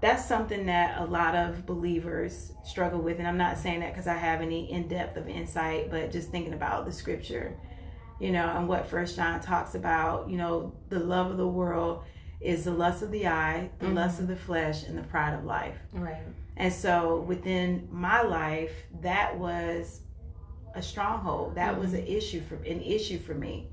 that's 0.00 0.24
something 0.24 0.66
that 0.66 1.00
a 1.00 1.04
lot 1.04 1.34
of 1.34 1.66
believers 1.66 2.52
struggle 2.64 3.00
with. 3.00 3.18
And 3.18 3.26
I'm 3.26 3.38
not 3.38 3.58
saying 3.58 3.80
that 3.80 3.92
because 3.92 4.06
I 4.06 4.14
have 4.14 4.40
any 4.40 4.70
in 4.70 4.86
depth 4.86 5.16
of 5.16 5.28
insight, 5.28 5.90
but 5.90 6.12
just 6.12 6.30
thinking 6.30 6.52
about 6.52 6.86
the 6.86 6.92
scripture, 6.92 7.56
you 8.20 8.30
know, 8.30 8.46
and 8.46 8.68
what 8.68 8.86
First 8.86 9.16
John 9.16 9.40
talks 9.40 9.74
about, 9.74 10.30
you 10.30 10.36
know, 10.36 10.72
the 10.88 11.00
love 11.00 11.30
of 11.30 11.36
the 11.36 11.48
world 11.48 12.04
is 12.40 12.64
the 12.64 12.70
lust 12.70 13.02
of 13.02 13.10
the 13.10 13.26
eye, 13.26 13.70
the 13.80 13.86
mm-hmm. 13.86 13.96
lust 13.96 14.20
of 14.20 14.28
the 14.28 14.36
flesh, 14.36 14.84
and 14.84 14.96
the 14.96 15.02
pride 15.02 15.34
of 15.34 15.44
life. 15.44 15.76
Right. 15.92 16.22
And 16.56 16.72
so 16.72 17.20
within 17.26 17.88
my 17.90 18.22
life, 18.22 18.72
that 19.00 19.36
was 19.36 20.02
a 20.74 20.82
stronghold. 20.82 21.56
That 21.56 21.72
mm-hmm. 21.72 21.80
was 21.80 21.94
an 21.94 22.06
issue 22.06 22.40
for 22.40 22.54
an 22.56 22.82
issue 22.82 23.18
for 23.18 23.34
me. 23.34 23.70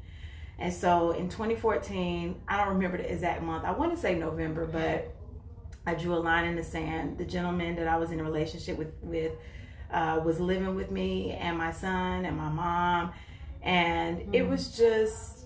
And 0.58 0.74
so 0.74 1.12
in 1.12 1.30
2014, 1.30 2.42
I 2.48 2.58
don't 2.58 2.76
remember 2.76 2.98
the 2.98 3.12
exact 3.12 3.42
month. 3.42 3.66
I 3.66 3.72
want 3.72 3.94
to 3.94 4.00
say 4.00 4.16
November, 4.16 4.66
but 4.66 5.14
I 5.86 5.96
drew 5.96 6.14
a 6.14 6.18
line 6.20 6.46
in 6.46 6.56
the 6.56 6.64
sand. 6.64 7.18
The 7.18 7.26
gentleman 7.26 7.76
that 7.76 7.88
I 7.88 7.98
was 7.98 8.12
in 8.12 8.20
a 8.20 8.24
relationship 8.24 8.78
with 8.78 8.94
with 9.02 9.36
uh, 9.92 10.22
was 10.24 10.40
living 10.40 10.76
with 10.76 10.92
me 10.92 11.34
and 11.34 11.58
my 11.58 11.72
son 11.72 12.26
and 12.26 12.38
my 12.38 12.50
mom, 12.50 13.12
and 13.62 14.20
mm-hmm. 14.20 14.34
it 14.34 14.48
was 14.48 14.76
just 14.76 15.46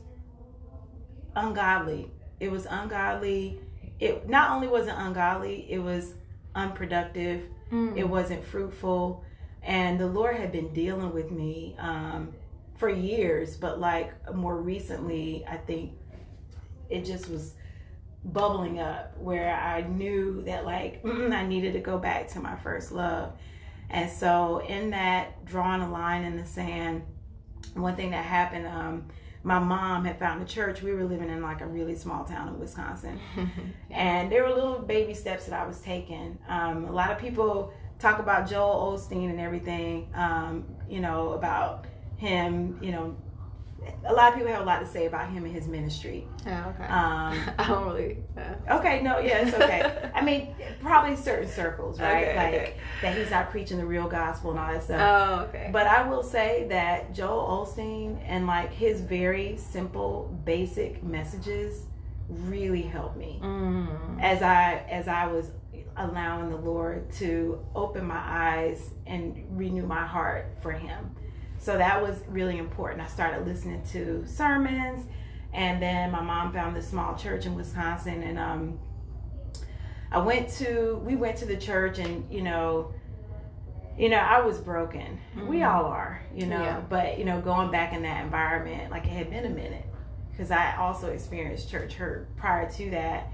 ungodly. 1.35 2.11
It 2.39 2.51
was 2.51 2.65
ungodly. 2.65 3.59
It 3.99 4.29
not 4.29 4.51
only 4.51 4.67
wasn't 4.67 4.97
ungodly, 4.97 5.65
it 5.69 5.79
was 5.79 6.13
unproductive. 6.55 7.41
Mm-hmm. 7.71 7.97
It 7.97 8.07
wasn't 8.07 8.43
fruitful 8.43 9.25
and 9.63 9.99
the 9.99 10.07
Lord 10.07 10.37
had 10.37 10.51
been 10.51 10.73
dealing 10.73 11.13
with 11.13 11.31
me 11.31 11.75
um, 11.79 12.33
for 12.79 12.89
years, 12.89 13.57
but 13.57 13.79
like 13.79 14.33
more 14.33 14.55
recently, 14.55 15.45
I 15.45 15.57
think 15.57 15.91
it 16.89 17.03
just 17.03 17.29
was 17.29 17.53
bubbling 18.23 18.79
up 18.79 19.17
where 19.17 19.53
I 19.53 19.81
knew 19.81 20.41
that 20.43 20.65
like 20.65 21.01
I 21.05 21.45
needed 21.45 21.73
to 21.73 21.79
go 21.79 21.97
back 21.97 22.29
to 22.29 22.39
my 22.39 22.55
first 22.55 22.91
love. 22.91 23.33
And 23.89 24.09
so 24.09 24.59
in 24.59 24.91
that 24.91 25.45
drawing 25.45 25.81
a 25.81 25.91
line 25.91 26.23
in 26.23 26.37
the 26.37 26.45
sand, 26.45 27.03
one 27.73 27.95
thing 27.95 28.11
that 28.11 28.23
happened, 28.23 28.65
um, 28.65 29.07
my 29.43 29.59
mom 29.59 30.05
had 30.05 30.17
found 30.17 30.41
a 30.41 30.45
church. 30.45 30.81
We 30.81 30.93
were 30.93 31.03
living 31.03 31.29
in 31.29 31.41
like 31.41 31.61
a 31.61 31.65
really 31.65 31.95
small 31.95 32.23
town 32.23 32.47
in 32.47 32.59
Wisconsin. 32.59 33.19
and 33.89 34.31
there 34.31 34.43
were 34.43 34.53
little 34.53 34.79
baby 34.79 35.13
steps 35.13 35.45
that 35.45 35.59
I 35.59 35.65
was 35.65 35.81
taking. 35.81 36.37
Um, 36.47 36.85
a 36.85 36.91
lot 36.91 37.11
of 37.11 37.17
people 37.17 37.73
talk 37.99 38.19
about 38.19 38.49
Joel 38.49 38.93
Osteen 38.97 39.29
and 39.29 39.39
everything, 39.39 40.09
um, 40.13 40.65
you 40.89 41.01
know, 41.01 41.33
about 41.33 41.85
him, 42.19 42.77
you 42.81 42.91
know, 42.91 43.15
a 44.05 44.13
lot 44.13 44.29
of 44.29 44.35
people 44.35 44.51
have 44.51 44.61
a 44.61 44.65
lot 44.65 44.79
to 44.79 44.85
say 44.85 45.05
about 45.05 45.29
him 45.31 45.45
and 45.45 45.55
his 45.55 45.67
ministry. 45.67 46.27
Oh, 46.45 46.51
okay. 46.51 46.83
Um, 46.83 47.39
I 47.57 47.65
don't 47.67 47.85
really. 47.85 48.17
Uh. 48.37 48.75
Okay, 48.77 49.01
no, 49.01 49.19
yeah, 49.19 49.47
it's 49.47 49.55
okay. 49.55 50.11
I 50.13 50.21
mean, 50.21 50.53
probably 50.81 51.15
certain 51.15 51.47
circles, 51.47 51.99
right? 51.99 52.27
Okay, 52.27 52.35
like 52.35 52.53
okay. 52.53 52.73
that 53.01 53.17
he's 53.17 53.31
not 53.31 53.49
preaching 53.51 53.77
the 53.77 53.85
real 53.85 54.07
gospel 54.07 54.51
and 54.51 54.59
all 54.59 54.71
that 54.71 54.83
stuff. 54.83 54.99
Oh, 55.01 55.43
okay. 55.45 55.69
But 55.71 55.87
I 55.87 56.07
will 56.07 56.23
say 56.23 56.67
that 56.69 57.13
Joel 57.13 57.65
Osteen 57.65 58.21
and 58.25 58.45
like 58.45 58.71
his 58.71 59.01
very 59.01 59.55
simple, 59.57 60.37
basic 60.43 61.01
messages 61.01 61.85
really 62.27 62.83
helped 62.83 63.17
me 63.17 63.39
mm. 63.41 64.21
as 64.21 64.43
I 64.43 64.85
as 64.89 65.07
I 65.07 65.25
was 65.27 65.51
allowing 65.97 66.49
the 66.49 66.57
Lord 66.57 67.11
to 67.13 67.65
open 67.75 68.05
my 68.05 68.21
eyes 68.23 68.91
and 69.05 69.45
renew 69.51 69.85
my 69.85 70.05
heart 70.05 70.57
for 70.61 70.71
Him. 70.71 71.15
So 71.59 71.77
that 71.77 72.01
was 72.01 72.21
really 72.27 72.57
important. 72.57 73.01
I 73.01 73.07
started 73.07 73.45
listening 73.45 73.83
to 73.91 74.25
sermons, 74.25 75.05
and 75.53 75.81
then 75.81 76.11
my 76.11 76.21
mom 76.21 76.53
found 76.53 76.75
this 76.75 76.87
small 76.87 77.15
church 77.15 77.45
in 77.45 77.53
Wisconsin, 77.53 78.23
and 78.23 78.39
um, 78.39 78.79
I 80.11 80.19
went 80.19 80.49
to 80.51 81.01
we 81.05 81.15
went 81.15 81.37
to 81.37 81.45
the 81.45 81.57
church, 81.57 81.99
and 81.99 82.25
you 82.31 82.41
know, 82.41 82.93
you 83.97 84.07
know, 84.07 84.17
I 84.17 84.39
was 84.39 84.57
broken. 84.57 85.19
Mm-hmm. 85.35 85.47
We 85.47 85.63
all 85.63 85.85
are, 85.85 86.23
you 86.33 86.45
know, 86.45 86.61
yeah. 86.61 86.79
but 86.79 87.19
you 87.19 87.25
know, 87.25 87.41
going 87.41 87.71
back 87.71 87.93
in 87.93 88.03
that 88.03 88.23
environment, 88.23 88.89
like 88.89 89.05
it 89.05 89.11
had 89.11 89.29
been 89.29 89.45
a 89.45 89.49
minute 89.49 89.85
because 90.31 90.51
I 90.51 90.77
also 90.77 91.09
experienced 91.09 91.69
church 91.69 91.93
hurt 91.95 92.33
prior 92.37 92.71
to 92.71 92.89
that 92.91 93.31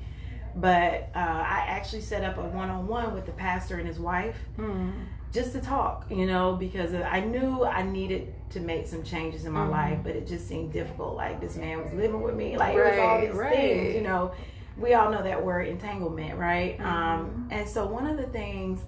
but 0.56 1.10
uh, 1.14 1.20
I 1.20 1.66
actually 1.68 2.02
set 2.02 2.24
up 2.24 2.38
a 2.38 2.42
one 2.42 2.70
on 2.70 2.88
one 2.88 3.14
with 3.14 3.26
the 3.26 3.34
pastor 3.34 3.78
and 3.78 3.88
his 3.88 4.00
wife 4.00 4.38
mm-hmm. 4.58 4.92
Just 5.36 5.52
to 5.52 5.60
talk, 5.60 6.06
you 6.10 6.26
know, 6.26 6.56
because 6.56 6.94
I 6.94 7.20
knew 7.20 7.66
I 7.66 7.84
needed 7.84 8.34
to 8.52 8.62
make 8.62 8.88
some 8.88 9.04
changes 9.04 9.44
in 9.44 9.52
my 9.52 9.62
mm-hmm. 9.62 9.72
life, 9.72 10.00
but 10.02 10.16
it 10.16 10.26
just 10.26 10.48
seemed 10.48 10.72
difficult. 10.72 11.16
Like 11.16 11.42
this 11.42 11.58
man 11.58 11.84
was 11.84 11.94
living 11.94 12.22
with 12.22 12.36
me, 12.36 12.58
like 12.58 12.76
right, 12.76 12.94
it 12.94 12.98
was 12.98 13.00
all 13.00 13.22
these 13.22 13.36
right. 13.36 13.56
things, 13.56 13.96
you 13.96 14.02
know. 14.02 14.32
We 14.78 14.94
all 14.94 15.12
know 15.12 15.22
that 15.22 15.44
word 15.44 15.68
entanglement, 15.68 16.40
right? 16.40 16.78
Mm-hmm. 16.78 16.86
Um, 16.86 17.48
and 17.52 17.68
so 17.68 17.86
one 17.86 18.08
of 18.08 18.18
the 18.18 18.28
things 18.28 18.80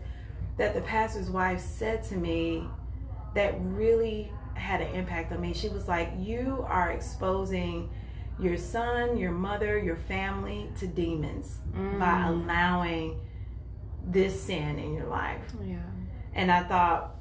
that 0.58 0.74
the 0.74 0.82
pastor's 0.82 1.30
wife 1.30 1.60
said 1.60 2.04
to 2.06 2.16
me 2.16 2.68
that 3.36 3.56
really 3.60 4.32
had 4.54 4.82
an 4.82 4.96
impact 4.96 5.32
on 5.34 5.42
me, 5.42 5.54
she 5.54 5.68
was 5.70 5.88
like, 5.88 6.12
"You 6.18 6.66
are 6.68 6.92
exposing." 6.92 7.90
your 8.40 8.56
son, 8.56 9.18
your 9.18 9.32
mother, 9.32 9.80
your 9.80 9.96
family 9.96 10.70
to 10.78 10.86
demons 10.86 11.58
mm. 11.76 11.98
by 11.98 12.28
allowing 12.28 13.20
this 14.06 14.40
sin 14.40 14.78
in 14.78 14.94
your 14.94 15.08
life. 15.08 15.42
Yeah. 15.66 15.80
And 16.38 16.52
I 16.52 16.64
thought 16.64 17.16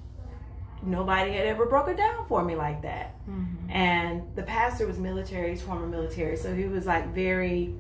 nobody 0.82 1.32
had 1.32 1.46
ever 1.46 1.66
broken 1.66 1.96
down 1.96 2.26
for 2.28 2.44
me 2.44 2.54
like 2.54 2.82
that. 2.82 3.16
Mm-hmm. 3.28 3.70
And 3.70 4.22
the 4.36 4.42
pastor 4.42 4.86
was 4.86 4.98
military, 4.98 5.50
he's 5.50 5.62
former 5.62 5.86
military, 5.86 6.36
so 6.36 6.54
he 6.54 6.66
was 6.66 6.86
like 6.86 7.14
very 7.14 7.74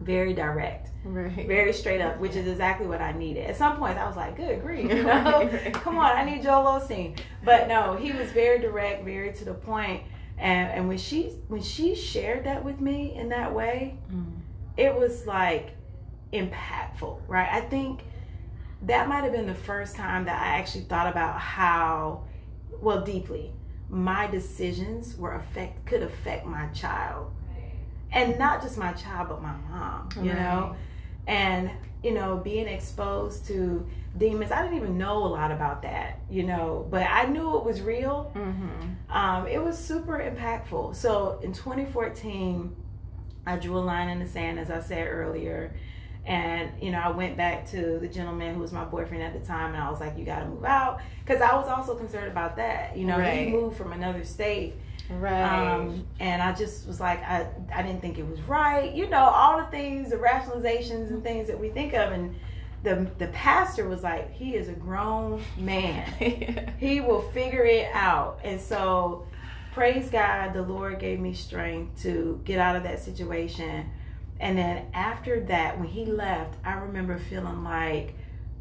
very 0.00 0.34
direct, 0.34 0.90
right. 1.04 1.46
very 1.46 1.72
straight 1.72 2.00
up, 2.00 2.18
which 2.18 2.34
is 2.34 2.48
exactly 2.48 2.86
what 2.86 3.00
I 3.00 3.12
needed. 3.12 3.46
At 3.46 3.56
some 3.56 3.76
point, 3.76 3.96
I 3.96 4.06
was 4.06 4.16
like, 4.16 4.36
"Good 4.36 4.60
grief, 4.60 4.90
you 4.90 5.02
know, 5.04 5.48
come 5.72 5.96
on, 5.98 6.16
I 6.16 6.24
need 6.24 6.42
Joel 6.42 6.64
Osteen." 6.64 7.16
But 7.44 7.68
no, 7.68 7.96
he 7.96 8.10
was 8.10 8.30
very 8.32 8.58
direct, 8.58 9.04
very 9.04 9.32
to 9.34 9.44
the 9.44 9.54
point, 9.54 10.02
and 10.38 10.70
and 10.70 10.88
when 10.88 10.98
she 10.98 11.30
when 11.48 11.62
she 11.62 11.94
shared 11.94 12.44
that 12.44 12.64
with 12.64 12.80
me 12.80 13.14
in 13.14 13.28
that 13.28 13.52
way 13.54 13.96
mm. 14.12 14.32
it 14.76 14.94
was 14.94 15.26
like 15.26 15.70
impactful 16.32 17.20
right 17.28 17.48
i 17.52 17.60
think 17.60 18.00
that 18.86 19.08
might 19.08 19.24
have 19.24 19.32
been 19.32 19.46
the 19.46 19.54
first 19.54 19.96
time 19.96 20.24
that 20.24 20.40
i 20.40 20.58
actually 20.58 20.84
thought 20.84 21.06
about 21.06 21.40
how 21.40 22.22
well 22.80 23.02
deeply 23.02 23.52
my 23.88 24.26
decisions 24.26 25.16
were 25.16 25.34
affect 25.34 25.84
could 25.86 26.02
affect 26.02 26.46
my 26.46 26.66
child 26.68 27.32
and 28.12 28.38
not 28.38 28.62
just 28.62 28.78
my 28.78 28.92
child 28.92 29.28
but 29.28 29.42
my 29.42 29.54
mom 29.68 30.08
you 30.16 30.30
right. 30.30 30.40
know 30.40 30.76
and 31.26 31.70
you 32.02 32.12
know 32.12 32.36
being 32.36 32.66
exposed 32.66 33.46
to 33.46 33.86
demons. 34.16 34.52
I 34.52 34.62
didn't 34.62 34.76
even 34.76 34.96
know 34.98 35.24
a 35.24 35.28
lot 35.28 35.50
about 35.50 35.82
that, 35.82 36.20
you 36.30 36.44
know, 36.44 36.86
but 36.90 37.02
I 37.02 37.26
knew 37.26 37.56
it 37.58 37.64
was 37.64 37.80
real. 37.80 38.32
Mm-hmm. 38.34 39.12
Um, 39.14 39.46
it 39.46 39.62
was 39.62 39.78
super 39.78 40.18
impactful. 40.18 40.94
So 40.96 41.40
in 41.42 41.52
2014, 41.52 42.74
I 43.46 43.56
drew 43.56 43.76
a 43.76 43.80
line 43.80 44.08
in 44.08 44.20
the 44.20 44.26
sand, 44.26 44.58
as 44.58 44.70
I 44.70 44.80
said 44.80 45.06
earlier, 45.06 45.74
And, 46.26 46.70
you 46.80 46.90
know, 46.90 47.00
I 47.00 47.10
went 47.10 47.36
back 47.36 47.68
to 47.70 47.98
the 47.98 48.08
gentleman 48.08 48.54
who 48.54 48.60
was 48.60 48.72
my 48.72 48.84
boyfriend 48.84 49.22
at 49.22 49.38
the 49.38 49.46
time 49.46 49.74
and 49.74 49.82
I 49.82 49.90
was 49.90 50.00
like, 50.00 50.16
you 50.16 50.24
got 50.24 50.40
to 50.40 50.46
move 50.46 50.64
out. 50.64 51.00
Because 51.24 51.42
I 51.42 51.54
was 51.54 51.68
also 51.68 51.94
concerned 51.94 52.28
about 52.28 52.56
that. 52.56 52.96
You 52.96 53.04
know, 53.04 53.18
Right. 53.18 53.46
he 53.46 53.52
moved 53.52 53.76
from 53.76 53.92
another 53.92 54.24
state. 54.24 54.74
Right. 55.10 55.74
Um, 55.74 56.06
and 56.20 56.40
I 56.40 56.52
just 56.54 56.86
was 56.86 56.98
like, 56.98 57.22
I, 57.22 57.46
I 57.74 57.82
didn't 57.82 58.00
think 58.00 58.18
it 58.18 58.26
was 58.26 58.40
right. 58.42 58.90
You 58.94 59.08
know, 59.10 59.18
all 59.22 59.58
the 59.58 59.66
things, 59.66 60.10
the 60.10 60.16
rationalizations 60.16 61.10
and 61.10 61.22
things 61.22 61.46
that 61.48 61.60
we 61.60 61.68
think 61.68 61.92
of. 61.92 62.12
And 62.12 62.34
the, 62.84 63.06
the 63.18 63.26
pastor 63.28 63.86
was 63.86 64.02
like, 64.02 64.32
he 64.32 64.54
is 64.54 64.68
a 64.68 64.72
grown 64.72 65.42
man 65.58 66.04
he 66.78 67.00
will 67.02 67.20
figure 67.32 67.64
it 67.64 67.88
out. 67.92 68.40
And 68.44 68.58
so, 68.58 69.26
praise 69.72 70.08
God, 70.08 70.54
the 70.54 70.62
Lord 70.62 70.98
gave 71.00 71.20
me 71.20 71.34
strength 71.34 72.00
to 72.02 72.40
get 72.44 72.58
out 72.58 72.76
of 72.76 72.82
that 72.84 73.00
situation. 73.00 73.90
And 74.40 74.58
then 74.58 74.86
after 74.92 75.40
that, 75.46 75.78
when 75.78 75.88
he 75.88 76.04
left, 76.04 76.56
I 76.64 76.74
remember 76.74 77.18
feeling 77.18 77.62
like 77.64 78.14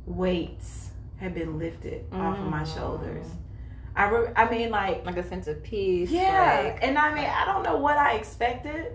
weights 0.05 0.89
had 1.17 1.33
been 1.33 1.57
lifted 1.57 2.05
off 2.11 2.37
of 2.37 2.45
my 2.45 2.63
Mm. 2.63 2.75
shoulders. 2.75 3.25
I, 3.95 4.09
re- 4.09 4.31
I 4.35 4.49
mean, 4.49 4.71
like, 4.71 5.05
like 5.05 5.17
a 5.17 5.23
sense 5.27 5.47
of 5.47 5.63
peace. 5.63 6.09
yeah. 6.09 6.61
Like, 6.73 6.83
and 6.83 6.97
I 6.97 7.13
mean, 7.13 7.25
I 7.25 7.45
don't 7.45 7.63
know 7.63 7.77
what 7.77 7.97
I 7.97 8.13
expected. 8.15 8.93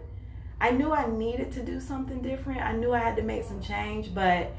I 0.61 0.71
knew 0.73 0.93
I 0.93 1.07
needed 1.09 1.53
to 1.53 1.63
do 1.63 1.79
something 1.81 2.21
different. 2.21 2.61
I 2.61 2.73
knew 2.73 2.93
I 2.93 2.99
had 2.99 3.17
to 3.17 3.23
make 3.23 3.45
some 3.45 3.63
change, 3.63 4.13
but 4.13 4.51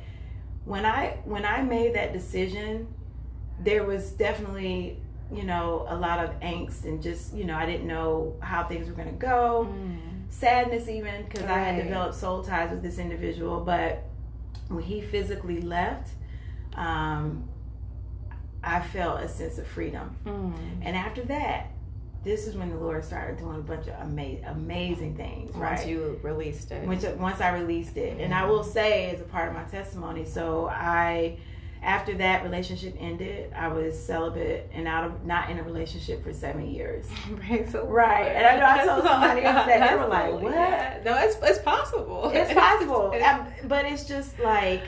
when 0.66 0.86
I 0.86 1.18
when 1.26 1.44
I 1.46 1.62
made 1.62 1.96
that 1.96 2.14
decision, 2.14 2.88
there 3.62 3.84
was 3.84 4.12
definitely, 4.12 5.02
you 5.34 5.44
know, 5.44 5.86
a 5.90 5.96
lot 5.98 6.24
of 6.24 6.40
angst 6.40 6.86
and 6.86 7.02
just, 7.04 7.34
you 7.36 7.44
know, 7.44 7.56
I 7.56 7.66
didn't 7.66 7.88
know 7.88 8.36
how 8.40 8.64
things 8.64 8.88
were 8.88 8.94
going 8.96 9.10
to 9.10 9.14
go. 9.20 9.68
mm, 9.70 10.19
Sadness 10.29 10.88
even 10.88 11.24
because 11.24 11.43
I 11.43 11.59
had 11.59 11.83
developed 11.83 12.15
soul 12.15 12.43
ties 12.43 12.71
with 12.71 12.81
this 12.81 12.98
individual, 13.00 13.62
but 13.62 14.03
when 14.69 14.83
he 14.83 15.01
physically 15.01 15.62
left, 15.62 16.09
um 16.75 17.48
I 18.63 18.81
felt 18.81 19.21
a 19.21 19.27
sense 19.29 19.57
of 19.57 19.65
freedom. 19.67 20.15
mm. 20.25 20.53
And 20.81 20.95
after 20.98 21.21
that, 21.24 21.67
this 22.25 22.45
is 22.45 22.55
when 22.57 22.69
the 22.69 22.75
Lord 22.75 23.05
started 23.05 23.38
doing 23.38 23.55
a 23.55 23.62
bunch 23.62 23.88
of 23.88 23.93
ama- 24.01 24.41
amazing 24.48 25.15
things, 25.15 25.55
right? 25.55 25.75
Once 25.77 25.86
you 25.88 26.19
released 26.21 26.69
it. 26.71 26.86
Once, 26.86 27.05
once 27.17 27.39
I 27.39 27.53
released 27.53 27.95
it. 27.95 28.19
And 28.19 28.33
I 28.33 28.45
will 28.45 28.63
say, 28.65 29.12
as 29.12 29.21
a 29.21 29.24
part 29.24 29.48
of 29.48 29.53
my 29.55 29.63
testimony, 29.63 30.25
so 30.25 30.67
I, 30.67 31.38
after 31.81 32.13
that 32.15 32.43
relationship 32.43 32.95
ended, 33.00 33.53
I 33.53 33.69
was 33.69 33.98
celibate 33.98 34.69
and 34.74 34.88
out 34.88 35.05
of 35.05 35.25
not 35.25 35.50
in 35.50 35.59
a 35.59 35.63
relationship 35.63 36.24
for 36.24 36.33
seven 36.33 36.69
years. 36.69 37.05
right. 37.50 37.69
So 37.71 37.86
Right. 37.88 38.27
And 38.36 38.45
I 38.45 38.59
know 38.59 38.81
I 38.81 38.86
told 38.86 39.03
somebody 39.05 39.41
else 39.43 39.65
that, 39.67 39.89
they 39.89 39.95
were 39.95 40.07
like, 40.07 40.33
what? 40.33 40.53
yeah. 40.53 41.00
No, 41.05 41.17
it's 41.17 41.38
it's 41.41 41.59
possible. 41.59 42.31
It's 42.33 42.53
possible. 42.65 43.12
It's- 43.13 43.39
Um, 43.39 43.67
but 43.69 43.86
it's 43.86 44.05
just 44.05 44.38
like, 44.39 44.81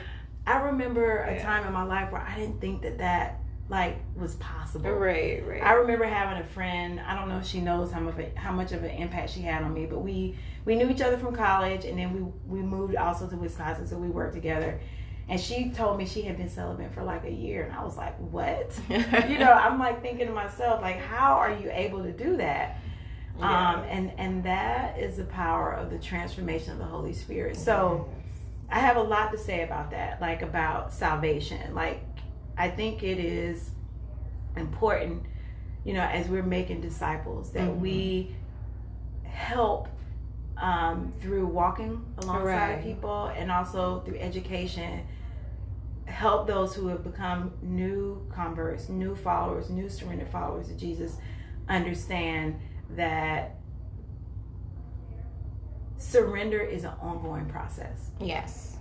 I 0.46 0.58
remember 0.58 1.18
a 1.18 1.34
Yeah. 1.36 1.42
time 1.42 1.66
in 1.66 1.72
my 1.72 1.84
life 1.84 2.12
where 2.12 2.20
I 2.20 2.34
didn't 2.38 2.60
think 2.60 2.82
that 2.82 2.98
that, 2.98 3.38
like, 3.68 3.96
was 4.16 4.34
possible. 4.34 4.90
right, 4.90 5.42
right. 5.46 5.62
I 5.62 5.72
remember 5.74 6.04
having 6.04 6.42
a 6.42 6.46
friend. 6.46 7.00
I 7.00 7.14
don't 7.14 7.28
know 7.28 7.38
if 7.38 7.46
she 7.46 7.60
knows 7.60 7.90
how 7.90 8.00
much 8.00 8.18
a, 8.18 8.38
how 8.38 8.52
much 8.52 8.72
of 8.72 8.82
an 8.84 8.90
impact 8.90 9.30
she 9.30 9.40
had 9.40 9.62
on 9.62 9.72
me, 9.72 9.86
but 9.86 10.00
we 10.00 10.36
we 10.66 10.74
knew 10.76 10.90
each 10.90 11.00
other 11.00 11.16
from 11.16 11.34
college, 11.34 11.84
and 11.86 11.98
then 11.98 12.12
we 12.46 12.58
we 12.58 12.62
moved 12.66 12.96
also 12.96 13.26
to 13.28 13.36
Wisconsin, 13.36 13.86
so 13.86 13.96
we 13.96 14.08
worked 14.08 14.34
together. 14.34 14.78
And 15.32 15.40
she 15.40 15.70
told 15.70 15.96
me 15.96 16.04
she 16.04 16.20
had 16.20 16.36
been 16.36 16.50
celibate 16.50 16.92
for 16.92 17.02
like 17.02 17.24
a 17.24 17.30
year, 17.32 17.64
and 17.64 17.72
I 17.74 17.82
was 17.82 17.96
like, 17.96 18.14
"What?" 18.18 18.78
you 18.90 19.38
know, 19.38 19.50
I'm 19.50 19.78
like 19.78 20.02
thinking 20.02 20.26
to 20.26 20.32
myself, 20.34 20.82
like, 20.82 20.98
"How 20.98 21.36
are 21.36 21.50
you 21.50 21.70
able 21.72 22.02
to 22.02 22.12
do 22.12 22.36
that?" 22.36 22.76
Um, 23.40 23.82
and 23.88 24.12
and 24.18 24.44
that 24.44 24.98
is 24.98 25.16
the 25.16 25.24
power 25.24 25.72
of 25.72 25.88
the 25.88 25.98
transformation 25.98 26.72
of 26.72 26.78
the 26.78 26.84
Holy 26.84 27.14
Spirit. 27.14 27.56
So. 27.56 28.08
I 28.74 28.78
have 28.78 28.96
a 28.96 29.02
lot 29.02 29.32
to 29.32 29.36
say 29.38 29.64
about 29.64 29.90
that, 29.90 30.18
like 30.22 30.40
about 30.40 30.94
salvation. 30.94 31.74
Like, 31.74 32.02
I 32.56 32.70
think 32.70 33.02
it 33.02 33.18
is 33.18 33.70
important, 34.56 35.24
you 35.84 35.92
know, 35.92 36.00
as 36.00 36.26
we're 36.28 36.42
making 36.42 36.80
disciples, 36.80 37.52
that 37.52 37.68
Mhm. 37.68 37.80
we 37.80 38.34
help 39.24 39.88
um, 40.56 41.12
through 41.20 41.46
walking 41.46 42.02
alongside 42.18 42.74
Right. 42.76 42.82
people 42.82 43.26
and 43.36 43.50
also 43.52 44.00
through 44.06 44.16
education, 44.18 45.00
help 46.06 46.46
those 46.46 46.74
who 46.74 46.88
have 46.88 47.02
become 47.04 47.52
new 47.62 48.26
converts, 48.34 48.88
new 48.88 49.14
followers, 49.14 49.70
new 49.70 49.88
surrendered 49.88 50.28
followers 50.28 50.70
of 50.70 50.76
Jesus 50.76 51.16
understand 51.68 52.56
that 52.90 53.56
surrender 55.96 56.60
is 56.60 56.84
an 56.84 56.92
ongoing 57.00 57.46
process 57.46 58.10
yes, 58.20 58.76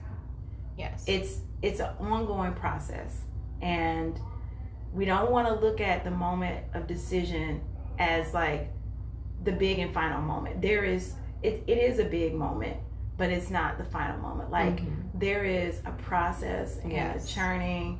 yes. 0.77 1.03
it's 1.07 1.41
it's 1.61 1.79
an 1.79 1.91
ongoing 1.99 2.53
process 2.53 3.21
and 3.61 4.19
we 4.91 5.05
don't 5.05 5.29
want 5.29 5.47
to 5.47 5.53
look 5.53 5.79
at 5.79 6.03
the 6.03 6.09
moment 6.11 6.65
of 6.73 6.87
decision 6.87 7.61
as 7.99 8.33
like 8.33 8.71
the 9.43 9.51
big 9.51 9.77
and 9.77 9.93
final 9.93 10.21
moment 10.21 10.61
there 10.61 10.83
is 10.83 11.13
it, 11.43 11.63
it 11.67 11.77
is 11.77 11.99
a 11.99 12.05
big 12.05 12.33
moment 12.33 12.75
but 13.17 13.29
it's 13.29 13.51
not 13.51 13.77
the 13.77 13.85
final 13.85 14.17
moment 14.19 14.49
like 14.49 14.77
Mhm. 14.81 15.00
There 15.21 15.45
is 15.45 15.79
a 15.85 15.91
process 15.91 16.77
and 16.79 16.91
Yes. 16.91 17.23
a 17.23 17.33
churning 17.33 17.99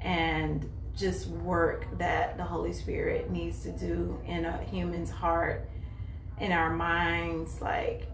and 0.00 0.68
just 0.96 1.28
work 1.28 1.86
that 1.98 2.36
the 2.36 2.42
holy 2.44 2.72
spirit 2.72 3.30
needs 3.30 3.62
to 3.62 3.70
do 3.70 4.18
in 4.26 4.44
a 4.44 4.58
human's 4.64 5.10
heart 5.10 5.68
in 6.40 6.50
our 6.50 6.70
minds 6.70 7.60
like 7.60 8.08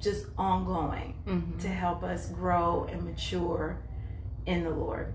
just 0.00 0.26
ongoing 0.36 1.14
Mhm. 1.26 1.60
to 1.60 1.68
help 1.68 2.02
us 2.02 2.28
grow 2.30 2.86
and 2.90 3.02
mature 3.04 3.76
in 4.46 4.64
the 4.64 4.70
Lord. 4.70 5.12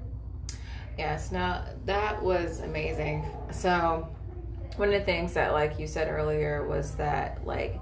Yes, 0.98 1.32
now 1.32 1.64
that 1.86 2.22
was 2.22 2.60
amazing. 2.62 3.26
So, 3.52 4.08
one 4.76 4.90
of 4.90 4.94
the 4.94 5.02
things 5.06 5.34
that, 5.34 5.54
like 5.54 5.80
you 5.80 5.88
said 5.88 6.08
earlier, 6.10 6.68
was 6.68 6.96
that, 6.96 7.46
like, 7.48 7.80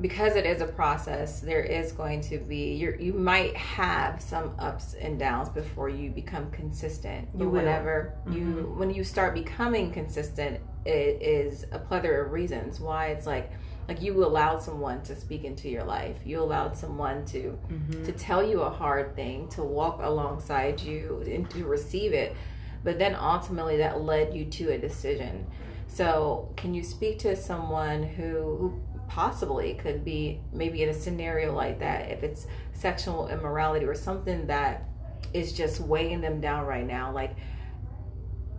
because 0.00 0.36
it 0.36 0.44
is 0.44 0.60
a 0.60 0.66
process, 0.66 1.40
there 1.40 1.62
is 1.62 1.92
going 1.92 2.20
to 2.22 2.38
be 2.38 2.74
you 2.74 2.96
you 2.98 3.12
might 3.12 3.56
have 3.56 4.20
some 4.20 4.54
ups 4.58 4.94
and 4.94 5.18
downs 5.18 5.48
before 5.48 5.88
you 5.88 6.10
become 6.10 6.50
consistent. 6.50 7.28
But 7.32 7.44
You 7.44 7.50
will. 7.50 7.58
whenever 7.58 8.14
you 8.30 8.40
mm-hmm. 8.40 8.78
when 8.78 8.90
you 8.92 9.04
start 9.04 9.34
becoming 9.34 9.90
consistent, 9.90 10.60
it 10.84 11.22
is 11.22 11.64
a 11.72 11.78
plethora 11.78 12.26
of 12.26 12.32
reasons 12.32 12.78
why 12.78 13.08
it's 13.08 13.26
like 13.26 13.52
like 13.88 14.02
you 14.02 14.24
allowed 14.24 14.62
someone 14.62 15.02
to 15.02 15.16
speak 15.16 15.44
into 15.44 15.68
your 15.68 15.84
life. 15.84 16.16
You 16.24 16.42
allowed 16.42 16.76
someone 16.76 17.24
to 17.26 17.58
mm-hmm. 17.68 18.04
to 18.04 18.12
tell 18.12 18.46
you 18.46 18.62
a 18.62 18.70
hard 18.70 19.16
thing, 19.16 19.48
to 19.50 19.62
walk 19.62 20.00
alongside 20.02 20.80
you 20.80 21.22
and 21.26 21.48
to 21.50 21.64
receive 21.64 22.12
it. 22.12 22.36
But 22.84 22.98
then 22.98 23.14
ultimately 23.14 23.78
that 23.78 24.02
led 24.02 24.34
you 24.34 24.44
to 24.44 24.72
a 24.72 24.78
decision. 24.78 25.46
So, 25.88 26.52
can 26.56 26.74
you 26.74 26.82
speak 26.82 27.18
to 27.20 27.34
someone 27.34 28.02
who 28.02 28.78
possibly 29.08 29.74
could 29.74 30.04
be 30.04 30.40
maybe 30.52 30.82
in 30.82 30.88
a 30.88 30.94
scenario 30.94 31.54
like 31.54 31.78
that 31.80 32.10
if 32.10 32.22
it's 32.22 32.46
sexual 32.72 33.28
immorality 33.28 33.86
or 33.86 33.94
something 33.94 34.46
that 34.46 34.84
is 35.32 35.52
just 35.52 35.80
weighing 35.80 36.20
them 36.20 36.40
down 36.40 36.66
right 36.66 36.86
now? 36.86 37.12
Like, 37.12 37.36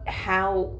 how 0.06 0.74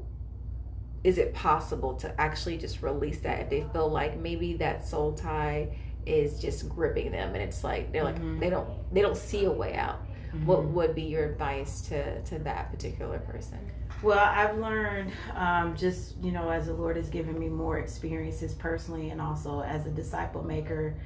is 1.04 1.18
it 1.18 1.32
possible 1.34 1.94
to 1.94 2.20
actually 2.20 2.56
just 2.58 2.82
release 2.82 3.20
that 3.20 3.40
if 3.40 3.50
they 3.50 3.64
feel 3.72 3.88
like 3.88 4.18
maybe 4.18 4.54
that 4.54 4.86
soul 4.86 5.12
tie 5.12 5.68
is 6.06 6.40
just 6.40 6.68
gripping 6.68 7.12
them 7.12 7.34
and 7.34 7.42
it's 7.42 7.62
like 7.62 7.92
they're 7.92 8.02
like 8.04 8.18
Mhm. 8.18 8.40
they 8.40 8.50
don't 8.50 8.68
they 8.92 9.00
don't 9.02 9.16
see 9.16 9.44
a 9.44 9.50
way 9.50 9.74
out 9.74 10.00
what 10.44 10.64
would 10.64 10.94
be 10.94 11.02
your 11.02 11.24
advice 11.24 11.82
to 11.82 12.20
to 12.22 12.38
that 12.40 12.70
particular 12.70 13.18
person 13.20 13.58
Well, 14.00 14.18
I've 14.18 14.56
learned 14.58 15.12
um, 15.34 15.76
just, 15.76 16.16
you 16.22 16.30
know, 16.30 16.50
as 16.50 16.66
the 16.66 16.72
Lord 16.72 16.96
has 16.96 17.08
given 17.08 17.38
me 17.38 17.48
more 17.48 17.78
experiences 17.78 18.54
personally 18.54 19.10
and 19.10 19.20
also 19.20 19.60
as 19.60 19.86
a 19.86 19.90
disciple 19.90 20.44
maker, 20.44 20.96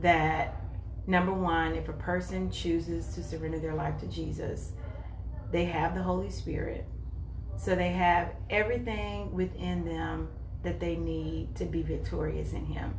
that 0.00 0.60
number 1.06 1.32
one, 1.32 1.74
if 1.74 1.88
a 1.88 1.94
person 1.94 2.50
chooses 2.50 3.14
to 3.14 3.22
surrender 3.22 3.58
their 3.58 3.74
life 3.74 3.98
to 4.00 4.06
Jesus, 4.06 4.72
they 5.52 5.64
have 5.64 5.94
the 5.94 6.02
Holy 6.02 6.30
Spirit. 6.30 6.86
So 7.56 7.74
they 7.74 7.92
have 7.92 8.34
everything 8.50 9.32
within 9.32 9.84
them 9.86 10.28
that 10.64 10.80
they 10.80 10.96
need 10.96 11.56
to 11.56 11.64
be 11.64 11.82
victorious 11.82 12.52
in 12.52 12.66
Him. 12.66 12.94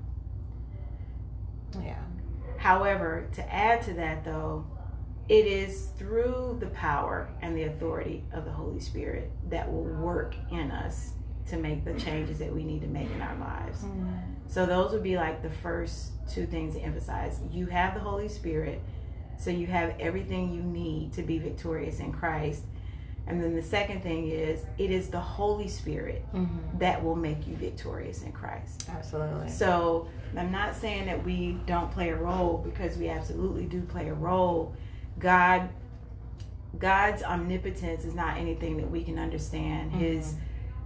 yeah 1.83 2.01
However, 2.57 3.29
to 3.33 3.53
add 3.53 3.83
to 3.83 3.93
that 3.93 4.23
though, 4.23 4.65
it 5.27 5.45
is 5.47 5.87
through 5.97 6.57
the 6.59 6.67
power 6.67 7.29
and 7.41 7.57
the 7.57 7.63
authority 7.63 8.23
of 8.33 8.45
the 8.45 8.51
Holy 8.51 8.79
Spirit 8.79 9.31
that 9.49 9.71
will 9.71 9.83
work 9.83 10.35
in 10.51 10.71
us 10.71 11.11
to 11.49 11.57
make 11.57 11.83
the 11.85 11.93
changes 11.95 12.39
that 12.39 12.53
we 12.53 12.63
need 12.63 12.81
to 12.81 12.87
make 12.87 13.09
in 13.11 13.21
our 13.21 13.35
lives. 13.37 13.83
So 14.47 14.65
those 14.65 14.91
would 14.93 15.03
be 15.03 15.15
like 15.17 15.41
the 15.41 15.49
first 15.49 16.11
two 16.29 16.45
things 16.45 16.75
to 16.75 16.79
emphasize. 16.81 17.39
You 17.51 17.67
have 17.67 17.93
the 17.93 17.99
Holy 17.99 18.27
Spirit, 18.29 18.81
so 19.37 19.49
you 19.51 19.67
have 19.67 19.93
everything 19.99 20.53
you 20.53 20.61
need 20.61 21.13
to 21.13 21.21
be 21.23 21.37
victorious 21.39 21.99
in 21.99 22.11
Christ. 22.11 22.63
And 23.27 23.41
then 23.43 23.55
the 23.55 23.61
second 23.63 24.01
thing 24.03 24.29
is 24.29 24.61
it 24.77 24.91
is 24.91 25.09
the 25.09 25.19
Holy 25.19 25.67
Spirit 25.67 26.23
Mm-hmm. 26.33 26.77
that 26.79 27.03
will 27.03 27.15
make 27.15 27.47
you 27.47 27.55
victorious 27.55 28.21
in 28.23 28.31
Christ. 28.31 28.85
Absolutely. 28.89 29.49
So 29.49 30.07
I'm 30.37 30.51
not 30.51 30.75
saying 30.75 31.05
that 31.07 31.23
we 31.23 31.57
don't 31.65 31.91
play 31.91 32.09
a 32.09 32.15
role 32.15 32.57
because 32.63 32.97
we 32.97 33.09
absolutely 33.09 33.65
do 33.65 33.81
play 33.81 34.09
a 34.09 34.13
role. 34.13 34.75
God 35.19 35.69
God's 36.77 37.23
omnipotence 37.23 38.03
is 38.03 38.13
not 38.13 38.37
anything 38.37 38.77
that 38.77 38.89
we 38.89 39.03
can 39.03 39.17
understand. 39.17 39.91
Mm-hmm. 39.91 39.99
His 39.99 40.35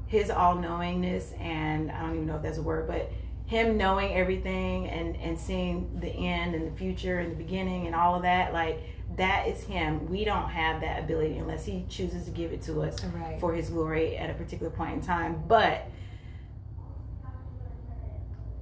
his 0.08 0.30
all 0.30 0.56
knowingness 0.56 1.34
and 1.40 1.92
I 1.92 2.02
don't 2.02 2.16
even 2.16 2.26
know 2.28 2.36
if 2.36 2.42
that's 2.42 2.58
a 2.58 2.64
word, 2.64 2.88
but 2.88 3.12
him 3.46 3.78
knowing 3.78 4.14
everything 4.14 4.88
and 4.88 5.16
and 5.18 5.38
seeing 5.38 6.00
the 6.00 6.10
end 6.10 6.54
and 6.56 6.72
the 6.72 6.78
future 6.78 7.20
and 7.20 7.32
the 7.32 7.36
beginning 7.36 7.88
and 7.88 7.96
all 7.96 8.16
of 8.16 8.22
that, 8.24 8.54
like 8.54 8.80
that 9.18 9.48
is 9.48 9.64
him. 9.64 10.08
We 10.08 10.24
don't 10.24 10.50
have 10.50 10.82
that 10.82 11.04
ability 11.04 11.38
unless 11.40 11.66
he 11.66 11.86
chooses 11.90 12.26
to 12.26 12.32
give 12.32 12.52
it 12.54 12.62
to 12.64 12.82
us 12.82 13.04
Right. 13.06 13.40
for 13.40 13.54
his 13.54 13.70
glory 13.70 14.16
at 14.18 14.30
a 14.30 14.34
particular 14.34 14.70
point 14.70 14.94
in 14.94 15.02
time. 15.02 15.44
But 15.48 15.88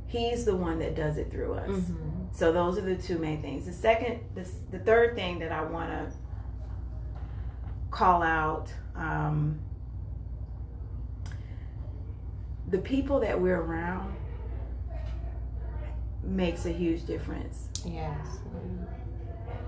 he's 0.08 0.46
the 0.46 0.56
one 0.56 0.80
that 0.80 0.96
does 0.96 1.18
it 1.18 1.30
through 1.30 1.54
us. 1.54 1.70
Mm-hmm. 1.70 2.26
So 2.32 2.52
those 2.52 2.78
are 2.78 2.82
the 2.82 2.96
two 2.96 3.20
main 3.20 3.42
things. 3.42 3.66
The 3.66 3.74
second, 3.74 4.22
the, 4.36 4.48
the 4.72 4.80
third 4.80 5.16
thing 5.16 5.40
that 5.40 5.52
I 5.52 5.64
want 5.64 5.90
to 5.90 6.12
call 7.92 8.24
out, 8.24 8.72
um, 8.96 9.60
the 12.70 12.78
people 12.78 13.20
that 13.22 13.40
we're 13.40 13.60
around 13.60 14.16
makes 16.24 16.66
a 16.66 16.72
huge 16.72 17.06
difference. 17.06 17.70
Yes. 17.86 18.20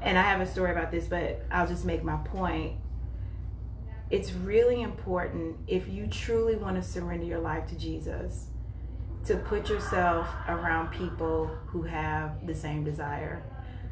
And 0.02 0.18
I 0.18 0.22
have 0.22 0.42
a 0.42 0.46
story 0.46 0.72
about 0.72 0.92
this, 0.92 1.08
but 1.08 1.46
I'll 1.52 1.68
just 1.68 1.86
make 1.86 2.04
my 2.04 2.18
point. 2.18 2.74
It's 4.10 4.32
really 4.32 4.82
important 4.82 5.58
if 5.68 5.88
you 5.88 6.08
truly 6.08 6.56
want 6.56 6.76
to 6.76 6.84
surrender 6.84 7.26
your 7.26 7.40
life 7.40 7.68
to 7.68 7.76
Jesus 7.76 8.49
to 9.30 9.36
put 9.36 9.70
yourself 9.70 10.28
around 10.48 10.90
people 10.90 11.46
who 11.68 11.84
have 11.84 12.48
the 12.48 12.56
same 12.56 12.84
desire. 12.84 13.44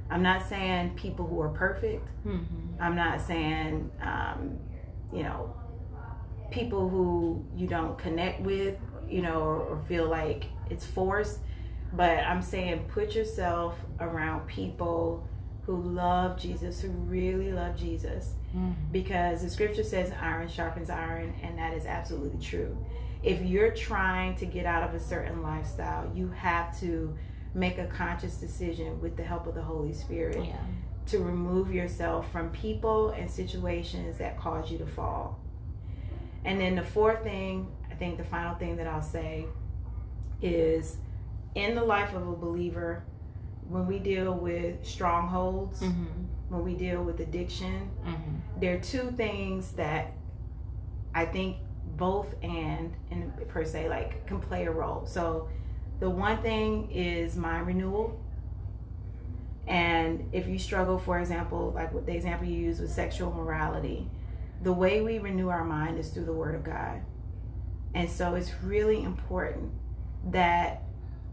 I'm 0.10 0.23
not 0.23 0.41
saying 0.50 0.95
people 0.95 1.28
who 1.28 1.39
are 1.41 1.50
perfect. 1.50 2.08
Mm-hmm. 2.26 2.82
I'm 2.82 2.95
not 2.95 3.21
saying, 3.21 3.91
um, 4.02 4.58
you 5.13 5.21
know, 5.21 5.56
people 6.50 6.89
who 6.89 7.45
you 7.56 7.67
don't 7.67 8.00
connect 8.00 8.41
with, 8.41 8.80
you 9.08 9.21
know, 9.21 9.41
or, 9.41 9.62
or 9.62 9.80
feel 9.88 10.10
like 10.10 10.45
it's 10.71 10.88
forced. 10.88 11.41
But 11.93 12.17
I'm 12.17 12.41
saying 12.41 12.86
put 12.91 13.13
yourself 13.13 13.76
around 14.00 14.47
people 14.47 15.28
who 15.67 15.80
love 15.84 16.39
Jesus, 16.39 16.82
who 16.82 16.89
really 16.89 17.52
love 17.52 17.76
Jesus. 17.76 18.34
Mm-hmm. 18.56 18.91
Because 18.91 19.43
the 19.43 19.52
scripture 19.52 19.84
says 19.84 20.12
iron 20.19 20.47
sharpens 20.47 20.89
iron, 20.89 21.36
and 21.43 21.60
that 21.60 21.76
is 21.76 21.86
absolutely 21.86 22.43
true. 22.43 22.76
If 23.24 23.42
you're 23.42 23.72
trying 23.72 24.36
to 24.36 24.46
get 24.46 24.66
out 24.66 24.84
of 24.88 24.94
a 24.96 25.00
certain 25.00 25.42
lifestyle, 25.42 26.10
you 26.14 26.30
have 26.30 26.78
to 26.80 27.16
make 27.54 27.78
a 27.78 27.88
conscious 27.88 28.38
decision 28.38 29.02
with 29.02 29.18
the 29.18 29.24
help 29.24 29.48
of 29.48 29.56
the 29.56 29.62
Holy 29.62 29.94
Spirit 29.94 30.46
Yeah. 30.46 30.58
to 31.08 31.20
remove 31.20 31.74
yourself 31.74 32.32
from 32.32 32.50
people 32.52 33.10
and 33.10 33.30
situations 33.30 34.18
that 34.20 34.38
cause 34.38 34.70
you 34.72 34.78
to 34.78 34.86
fall. 34.86 35.40
And 36.46 36.60
then 36.62 36.76
the 36.76 36.84
fourth 36.84 37.24
thing, 37.24 37.68
I 37.90 37.96
think 37.96 38.18
the 38.18 38.24
final 38.24 38.56
thing 38.56 38.76
that 38.78 38.88
I'll 38.88 39.02
say 39.02 39.46
is 40.42 40.98
in 41.56 41.74
the 41.76 41.84
life 41.84 42.14
of 42.14 42.28
a 42.28 42.36
believer, 42.36 43.04
when 43.68 43.88
we 43.88 44.00
deal 44.00 44.34
with 44.34 44.86
strongholds, 44.86 45.82
Mm-hmm. 45.82 46.06
when 46.50 46.64
we 46.64 46.76
deal 46.76 47.04
with 47.04 47.20
addiction, 47.20 47.90
Mm-hmm. 48.06 48.60
there 48.60 48.76
are 48.76 48.80
two 48.80 49.12
things 49.12 49.72
that 49.74 50.12
I 51.16 51.26
think 51.26 51.58
both 51.98 52.36
and 52.44 52.94
and 53.12 53.34
per 53.48 53.66
se 53.66 53.90
like 53.90 54.26
can 54.28 54.40
play 54.40 54.66
a 54.66 54.72
role. 54.72 55.06
So 55.06 55.50
the 56.00 56.10
one 56.10 56.42
thing 56.42 56.92
is 56.92 57.36
mind 57.36 57.68
renewal. 57.68 58.20
And 59.68 60.30
if 60.32 60.48
you 60.48 60.60
struggle, 60.60 60.98
for 60.98 61.20
example, 61.20 61.74
like 61.76 61.94
with 61.94 62.06
the 62.06 62.14
example 62.14 62.48
you 62.48 62.58
use 62.58 62.80
with 62.80 62.92
sexual 62.92 63.34
morality, 63.34 64.10
the 64.64 64.72
way 64.72 65.02
we 65.02 65.20
renew 65.20 65.50
our 65.50 65.66
mind 65.66 66.00
is 66.00 66.10
through 66.10 66.26
the 66.26 66.34
Word 66.34 66.56
of 66.56 66.64
God. 66.64 67.02
And 67.94 68.10
so 68.10 68.36
it's 68.36 68.54
really 68.64 69.04
important 69.04 69.72
that 70.32 70.84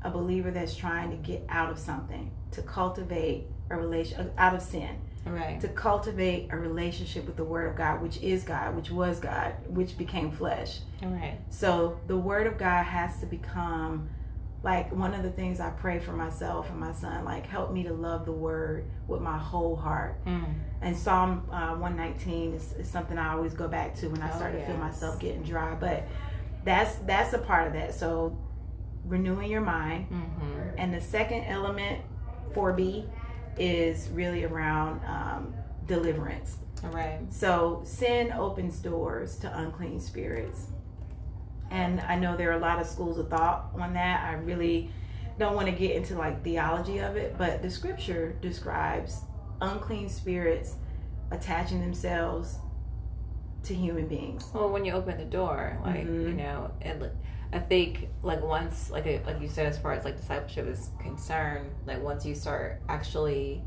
a 0.03 0.11
believer 0.11 0.51
that's 0.51 0.75
trying 0.75 1.11
to 1.11 1.17
get 1.17 1.45
out 1.49 1.71
of 1.71 1.79
something, 1.79 2.31
to 2.53 2.63
cultivate 2.63 3.47
a 3.71 3.77
relation 3.77 4.31
out 4.37 4.55
of 4.55 4.63
sin, 4.63 4.97
Right. 5.27 5.61
to 5.61 5.69
cultivate 5.69 6.49
a 6.53 6.57
relationship 6.57 7.27
with 7.27 7.37
the 7.37 7.45
Word 7.45 7.69
of 7.71 7.77
God, 7.77 8.03
which 8.03 8.19
is 8.19 8.45
God, 8.45 8.77
which 8.77 8.91
was 8.91 9.21
God, 9.21 9.55
which 9.69 9.97
became 9.97 10.31
flesh. 10.31 10.81
Right. 11.03 11.39
So 11.49 11.99
the 12.07 12.17
Word 12.17 12.47
of 12.47 12.59
God 12.59 12.85
has 12.85 13.21
to 13.21 13.27
become 13.27 14.11
like 14.63 14.91
one 14.95 15.13
of 15.13 15.23
the 15.23 15.31
things 15.31 15.61
I 15.61 15.71
pray 15.71 15.99
for 15.99 16.13
myself 16.13 16.71
and 16.71 16.81
my 16.81 16.93
son. 16.93 17.25
Like, 17.27 17.45
help 17.47 17.71
me 17.71 17.83
to 17.83 17.93
love 17.93 18.25
the 18.25 18.33
Word 18.33 18.87
with 19.07 19.21
my 19.21 19.37
whole 19.37 19.77
heart. 19.77 20.25
Mm. 20.25 20.55
And 20.81 20.97
Psalm 20.97 21.47
uh, 21.51 21.75
119 21.77 22.55
is, 22.55 22.73
is 22.73 22.89
something 22.89 23.19
I 23.19 23.35
always 23.35 23.53
go 23.53 23.69
back 23.69 23.95
to 23.97 24.09
when 24.09 24.23
I 24.23 24.33
Oh, 24.33 24.37
start 24.37 24.53
to 24.55 24.65
feel 24.67 24.79
myself 24.79 25.19
getting 25.21 25.43
dry. 25.43 25.75
But 25.75 26.05
that's 26.65 26.95
that's 27.07 27.35
a 27.35 27.39
part 27.39 27.67
of 27.67 27.75
that. 27.75 27.95
So 27.95 28.39
renewing 29.05 29.51
your 29.51 29.61
mind. 29.61 30.07
Mm-hmm. 30.11 30.79
And 30.79 30.95
the 30.95 31.01
second 31.01 31.45
element, 31.45 32.01
4B, 32.55 33.07
is 33.59 34.09
really 34.11 34.45
around 34.45 35.01
um, 35.07 35.55
deliverance. 35.87 36.57
Right. 36.83 37.21
So 37.31 37.83
sin 37.85 38.33
opens 38.33 38.79
doors 38.79 39.37
to 39.39 39.59
unclean 39.59 40.01
spirits. 40.01 40.67
And 41.71 42.01
I 42.03 42.17
know 42.17 42.37
there 42.37 42.51
are 42.51 42.59
a 42.59 42.61
lot 42.61 42.79
of 42.81 42.87
schools 42.87 43.19
of 43.19 43.31
thought 43.31 43.71
on 43.75 43.95
that. 43.95 44.23
I 44.29 44.35
really 44.35 44.91
don't 45.39 45.55
want 45.57 45.67
to 45.67 45.73
get 45.73 45.97
into 45.97 46.15
like 46.17 46.45
theology 46.45 46.99
of 46.99 47.17
it, 47.17 47.37
but 47.39 47.63
the 47.63 47.71
scripture 47.71 48.37
describes 48.41 49.23
unclean 49.61 50.09
spirits 50.09 50.77
attaching 51.31 51.81
themselves 51.81 52.59
to 53.65 53.75
human 53.75 54.07
beings. 54.07 54.47
Well, 54.55 54.69
when 54.69 54.85
you 54.85 54.93
open 54.93 55.17
the 55.17 55.25
door, 55.25 55.79
like 55.85 56.07
Mhm. 56.07 56.29
you 56.29 56.35
know, 56.35 56.71
and 56.83 57.11
I 57.55 57.61
think 57.61 58.09
like 58.23 58.43
once, 58.43 58.91
like 58.91 59.07
like 59.25 59.41
you 59.41 59.49
said, 59.49 59.67
as 59.67 59.79
far 59.79 59.93
as 59.93 60.05
like 60.05 60.17
discipleship 60.17 60.67
is 60.67 60.91
concerned, 61.01 61.71
like 61.87 62.03
once 62.03 62.27
you 62.27 62.35
start 62.35 62.83
actually, 62.89 63.63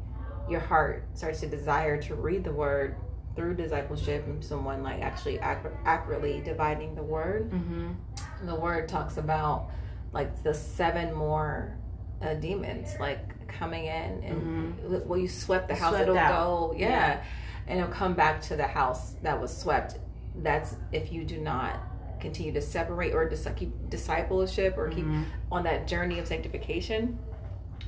your 0.50 0.60
heart 0.60 1.06
starts 1.14 1.40
to 1.40 1.48
desire 1.48 2.00
to 2.04 2.16
read 2.16 2.44
the 2.44 2.52
word 2.52 2.98
through 3.36 3.56
discipleship 3.56 4.26
and 4.26 4.44
someone 4.44 4.84
like 4.84 5.02
actually 5.02 5.36
ac- 5.36 5.70
accurately 5.86 6.42
dividing 6.44 6.96
the 6.96 7.04
word. 7.04 7.50
Mm-hmm. 7.50 8.46
The 8.46 8.56
word 8.56 8.90
talks 8.90 9.16
about 9.18 9.70
like 10.12 10.44
the 10.44 10.54
seven 10.54 11.14
more 11.14 11.78
uh, 12.22 12.34
demons 12.34 12.90
like 13.00 13.48
coming 13.48 13.86
in 13.86 14.24
and 14.24 15.08
well 15.08 15.18
you 15.20 15.28
swept 15.28 15.70
the 15.70 15.76
house 15.76 15.92
Swept 15.92 16.04
it'll 16.04 16.18
out. 16.18 16.72
go 16.72 16.76
yeah. 16.78 16.90
Yeah. 16.90 17.24
and 17.68 17.80
it'll 17.80 17.92
come 17.92 18.14
back 18.16 18.42
to 18.44 18.56
the 18.58 18.68
house 18.68 19.14
that 19.22 19.40
was 19.40 19.56
swept 19.56 20.00
that's 20.38 20.76
if 20.92 21.12
you 21.12 21.24
do 21.24 21.38
not 21.40 21.80
continue 22.20 22.52
to 22.54 22.62
separate 22.62 23.14
or 23.14 23.28
dis- 23.28 23.48
keep 23.56 23.72
discipleship 23.90 24.76
or 24.78 24.90
keep 24.90 25.06
Mhm. 25.06 25.26
on 25.52 25.64
that 25.64 25.88
journey 25.88 26.20
of 26.20 26.28
sanctification 26.28 27.18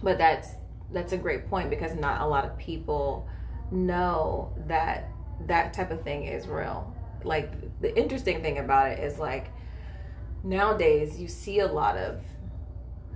but 0.04 0.18
that's 0.18 0.56
that's 0.92 1.14
a 1.14 1.18
great 1.18 1.50
point 1.50 1.70
because 1.70 1.96
not 1.96 2.22
a 2.22 2.26
lot 2.26 2.46
of 2.46 2.58
people 2.58 3.28
know 3.72 4.52
that 4.68 5.10
that 5.48 5.74
type 5.74 5.92
of 5.92 6.02
thing 6.04 6.24
is 6.26 6.48
real 6.48 6.94
like 7.24 7.52
the 7.82 7.96
interesting 7.98 8.42
thing 8.42 8.58
about 8.60 8.90
it 8.92 9.00
is 9.00 9.20
like 9.20 9.52
nowadays 10.44 11.20
you 11.20 11.28
see 11.28 11.60
a 11.60 11.68
lot 11.68 11.98
of 11.98 12.22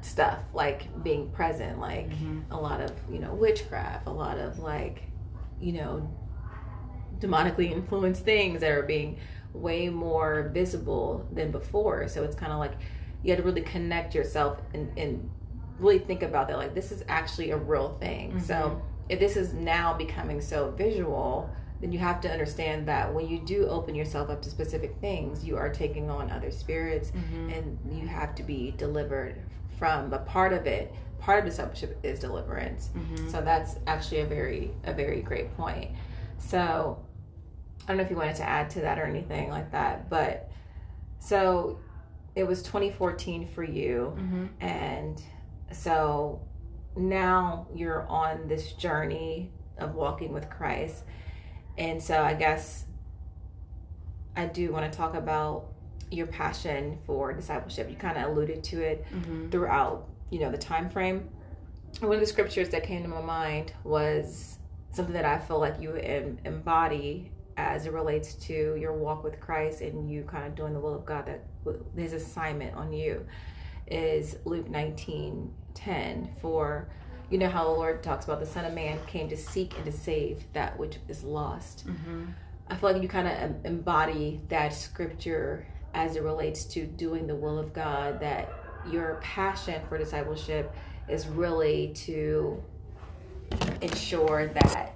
stuff 0.01 0.39
like 0.53 1.03
being 1.03 1.29
present 1.31 1.79
like 1.79 2.09
Mhm. 2.09 2.43
a 2.51 2.57
lot 2.57 2.81
of 2.81 2.91
you 3.09 3.19
know 3.19 3.33
witchcraft 3.33 4.05
a 4.07 4.11
lot 4.11 4.37
of 4.37 4.59
like 4.59 5.03
you 5.61 5.71
know 5.73 6.09
demonically 7.19 7.71
influenced 7.71 8.23
things 8.25 8.59
that 8.59 8.71
are 8.71 8.83
being 8.83 9.17
way 9.53 9.89
more 9.89 10.49
visible 10.53 11.25
than 11.31 11.51
before. 11.51 12.07
So 12.07 12.23
it's 12.23 12.35
kind 12.35 12.51
of 12.51 12.59
like 12.59 12.73
you 13.23 13.31
have 13.31 13.39
to 13.39 13.43
really 13.45 13.61
connect 13.61 14.13
yourself 14.15 14.59
and, 14.73 14.91
and 14.97 15.29
really 15.79 15.99
think 15.99 16.23
about 16.23 16.47
that 16.49 16.57
like 16.57 16.73
this 16.75 16.91
is 16.91 17.03
actually 17.07 17.51
a 17.51 17.57
real 17.57 17.97
thing. 17.99 18.39
So 18.39 18.81
if 19.09 19.19
this 19.19 19.35
is 19.37 19.53
now 19.53 19.93
becoming 19.93 20.41
so 20.41 20.71
visual 20.71 21.49
then 21.81 21.91
you 21.91 21.99
have 21.99 22.21
to 22.21 22.31
understand 22.31 22.87
that 22.87 23.13
when 23.13 23.27
you 23.27 23.39
do 23.39 23.67
open 23.67 23.93
yourself 23.93 24.29
up 24.29 24.41
to 24.41 24.49
specific 24.49 24.95
things 25.01 25.43
you 25.43 25.57
are 25.57 25.67
taking 25.69 26.09
on 26.09 26.31
other 26.31 26.49
spirits 26.49 27.11
Mm-hmm. 27.11 27.49
and 27.49 27.77
you 27.91 28.07
have 28.07 28.33
to 28.35 28.43
be 28.43 28.71
delivered 28.77 29.35
from 29.77 30.09
but 30.09 30.25
part 30.25 30.53
of 30.53 30.65
it 30.65 30.93
part 31.19 31.39
of 31.39 31.45
discipleship 31.45 31.99
is 32.01 32.19
deliverance. 32.19 32.89
Mm-hmm. 32.95 33.29
so 33.29 33.41
that's 33.41 33.75
actually 33.87 34.21
a 34.21 34.25
very 34.25 34.71
a 34.85 34.93
very 34.93 35.21
great 35.21 35.53
point. 35.57 35.91
So 36.37 37.02
i 37.83 37.87
don't 37.87 37.97
know 37.97 38.03
if 38.03 38.09
you 38.09 38.15
wanted 38.15 38.35
to 38.35 38.43
add 38.43 38.69
to 38.69 38.81
that 38.81 38.97
or 38.99 39.03
anything 39.03 39.49
like 39.49 39.71
that 39.71 40.09
but 40.09 40.49
so 41.19 41.79
it 42.35 42.45
was 42.45 42.61
2014 42.63 43.47
for 43.47 43.63
you 43.63 44.13
Mm-hmm. 44.17 44.45
and 44.61 45.21
so 45.71 46.41
now 46.95 47.67
you're 47.73 48.07
on 48.07 48.47
this 48.47 48.73
journey 48.73 49.51
of 49.77 49.95
walking 49.95 50.31
with 50.33 50.49
christ 50.49 51.03
and 51.77 52.01
so 52.01 52.21
i 52.23 52.33
guess 52.33 52.85
I 54.35 54.47
do 54.47 54.71
want 54.71 54.91
to 54.91 54.97
talk 54.97 55.13
about 55.13 55.67
your 56.09 56.25
passion 56.25 56.97
for 57.05 57.33
discipleship. 57.33 57.87
You 57.87 57.95
kind 57.95 58.17
of 58.17 58.31
alluded 58.31 58.63
to 58.63 58.81
it 58.81 59.05
Mm-hmm. 59.13 59.49
throughout, 59.51 60.09
you 60.31 60.39
know, 60.39 60.49
the 60.49 60.57
time 60.57 60.89
frame. 60.89 61.29
One 61.99 62.13
of 62.15 62.19
the 62.19 62.25
scriptures 62.25 62.69
that 62.69 62.81
came 62.83 63.03
to 63.03 63.07
my 63.09 63.21
mind 63.21 63.73
was 63.83 64.57
something 64.89 65.13
that 65.13 65.25
I 65.25 65.37
feel 65.37 65.59
like 65.59 65.79
you 65.79 65.93
embody 66.45 67.31
as 67.57 67.85
it 67.85 67.93
relates 67.93 68.33
to 68.35 68.75
your 68.75 68.93
walk 68.93 69.23
with 69.23 69.39
Christ 69.39 69.81
and 69.81 70.09
you 70.09 70.23
kind 70.23 70.45
of 70.45 70.55
doing 70.55 70.73
the 70.73 70.79
will 70.79 70.95
of 70.95 71.05
God 71.05 71.25
that 71.27 71.45
his 71.95 72.13
assignment 72.13 72.75
on 72.75 72.91
you 72.93 73.25
is 73.87 74.37
Luke 74.45 74.69
19 74.69 75.53
10 75.73 76.35
for 76.41 76.87
you 77.29 77.37
know 77.37 77.49
how 77.49 77.63
the 77.63 77.71
Lord 77.71 78.03
talks 78.03 78.25
about 78.25 78.39
the 78.39 78.45
Son 78.45 78.65
of 78.65 78.73
Man 78.73 78.99
came 79.07 79.27
to 79.29 79.37
seek 79.37 79.75
and 79.75 79.85
to 79.85 79.91
save 79.91 80.43
that 80.53 80.77
which 80.77 80.97
is 81.07 81.23
lost. 81.23 81.87
Mm-hmm. 81.87 82.25
I 82.67 82.75
feel 82.75 82.93
like 82.93 83.01
you 83.01 83.07
kind 83.07 83.27
of 83.27 83.65
embody 83.65 84.41
that 84.49 84.73
scripture 84.73 85.65
as 85.93 86.15
it 86.15 86.23
relates 86.23 86.65
to 86.65 86.85
doing 86.85 87.27
the 87.27 87.35
will 87.35 87.57
of 87.57 87.73
God, 87.73 88.19
that 88.19 88.51
your 88.89 89.19
passion 89.21 89.81
for 89.87 89.97
discipleship 89.97 90.73
is 91.07 91.27
really 91.27 91.93
to 91.95 92.61
ensure 93.81 94.47
that 94.47 94.95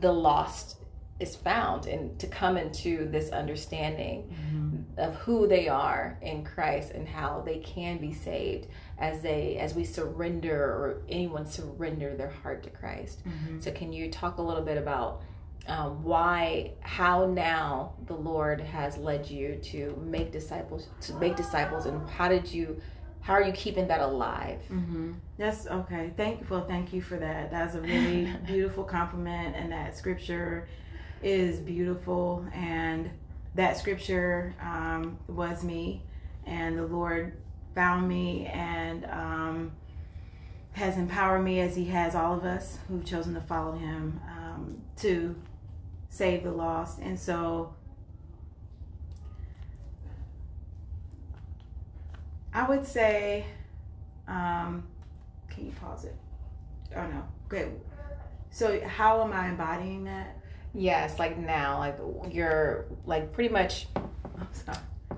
the 0.00 0.12
lost 0.12 0.78
is 1.18 1.34
found 1.34 1.86
and 1.86 2.18
to 2.18 2.26
come 2.26 2.56
into 2.56 3.08
this 3.10 3.30
understanding 3.30 4.34
Mm-hmm. 4.56 5.00
of 5.00 5.14
who 5.16 5.46
they 5.46 5.68
are 5.68 6.18
in 6.22 6.44
Christ 6.44 6.92
and 6.92 7.06
how 7.08 7.42
they 7.44 7.58
can 7.58 7.98
be 7.98 8.12
saved 8.12 8.68
as 8.98 9.20
they 9.22 9.56
as 9.58 9.74
we 9.74 9.84
surrender 9.84 10.56
or 10.56 11.02
anyone 11.08 11.46
surrender 11.46 12.16
their 12.16 12.30
heart 12.30 12.62
to 12.64 12.70
Christ. 12.70 13.22
Mm-hmm. 13.26 13.60
So 13.60 13.72
can 13.72 13.92
you 13.92 14.10
talk 14.10 14.38
a 14.38 14.42
little 14.42 14.62
bit 14.62 14.78
about 14.78 15.22
um, 15.66 16.02
why 16.02 16.72
how 16.80 17.26
now 17.26 17.94
the 18.06 18.14
Lord 18.14 18.60
has 18.60 18.96
led 18.96 19.28
you 19.28 19.56
to 19.64 20.00
make 20.06 20.32
disciples 20.32 20.88
to 21.02 21.14
make 21.14 21.36
disciples 21.36 21.86
and 21.86 22.08
how 22.08 22.28
did 22.28 22.46
you 22.50 22.80
how 23.20 23.32
are 23.32 23.42
you 23.42 23.52
keeping 23.52 23.88
that 23.88 24.00
alive? 24.00 24.60
Mm-hmm. 24.70 25.14
That's 25.36 25.66
okay. 25.66 26.12
Thank 26.16 26.40
you. 26.40 26.46
Well, 26.48 26.64
thank 26.64 26.92
you 26.92 27.02
for 27.02 27.16
that. 27.16 27.50
That's 27.50 27.74
a 27.74 27.80
really 27.80 28.32
beautiful 28.46 28.84
compliment, 28.84 29.56
and 29.56 29.72
that 29.72 29.96
scripture 29.96 30.68
is 31.22 31.58
beautiful. 31.60 32.46
And 32.52 33.10
that 33.54 33.76
scripture 33.76 34.54
um, 34.60 35.18
was 35.28 35.64
me, 35.64 36.02
and 36.44 36.78
the 36.78 36.86
Lord 36.86 37.36
found 37.74 38.08
me 38.08 38.46
and 38.46 39.04
um, 39.06 39.72
has 40.72 40.96
empowered 40.96 41.42
me 41.42 41.60
as 41.60 41.74
He 41.76 41.86
has 41.86 42.14
all 42.14 42.34
of 42.36 42.44
us 42.44 42.78
who've 42.88 43.04
chosen 43.04 43.34
to 43.34 43.40
follow 43.40 43.76
Him 43.76 44.20
um, 44.28 44.82
to 44.96 45.34
save 46.08 46.44
the 46.44 46.50
lost. 46.50 46.98
And 46.98 47.18
so 47.18 47.74
I 52.52 52.68
would 52.68 52.86
say, 52.86 53.44
um, 54.26 54.84
can 55.50 55.66
you 55.66 55.72
pause 55.72 56.04
it? 56.04 56.16
Oh 56.94 57.06
no, 57.06 57.22
good. 57.48 57.80
So 58.50 58.80
how 58.86 59.22
am 59.22 59.32
I 59.32 59.48
embodying 59.48 60.04
that? 60.04 60.38
Yes, 60.80 61.18
like 61.18 61.38
now, 61.38 61.78
like 61.78 61.98
you're 62.30 62.84
like 63.06 63.32
pretty 63.32 63.48
much. 63.52 63.86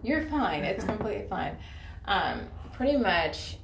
You're 0.05 0.23
fine. 0.29 0.63
It's 0.63 0.85
completely 0.93 1.27
fine. 1.29 1.57
Um, 2.05 2.43
pretty 2.73 2.97
much 2.97 3.57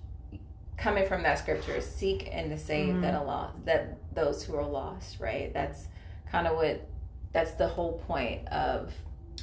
coming 0.77 1.07
from 1.07 1.23
that 1.23 1.39
scripture, 1.39 1.81
seek 1.81 2.29
and 2.33 2.51
to 2.51 2.59
save 2.59 2.95
Mhm. 2.97 3.03
that 3.03 3.65
that 3.65 4.15
those 4.15 4.43
who 4.43 4.57
are 4.57 4.67
lost. 4.67 5.21
Right. 5.21 5.55
That's 5.55 5.87
kind 6.31 6.49
of 6.49 6.57
what. 6.57 6.85
That's 7.33 7.53
the 7.53 7.69
whole 7.69 7.99
point 8.09 8.47
of 8.49 8.93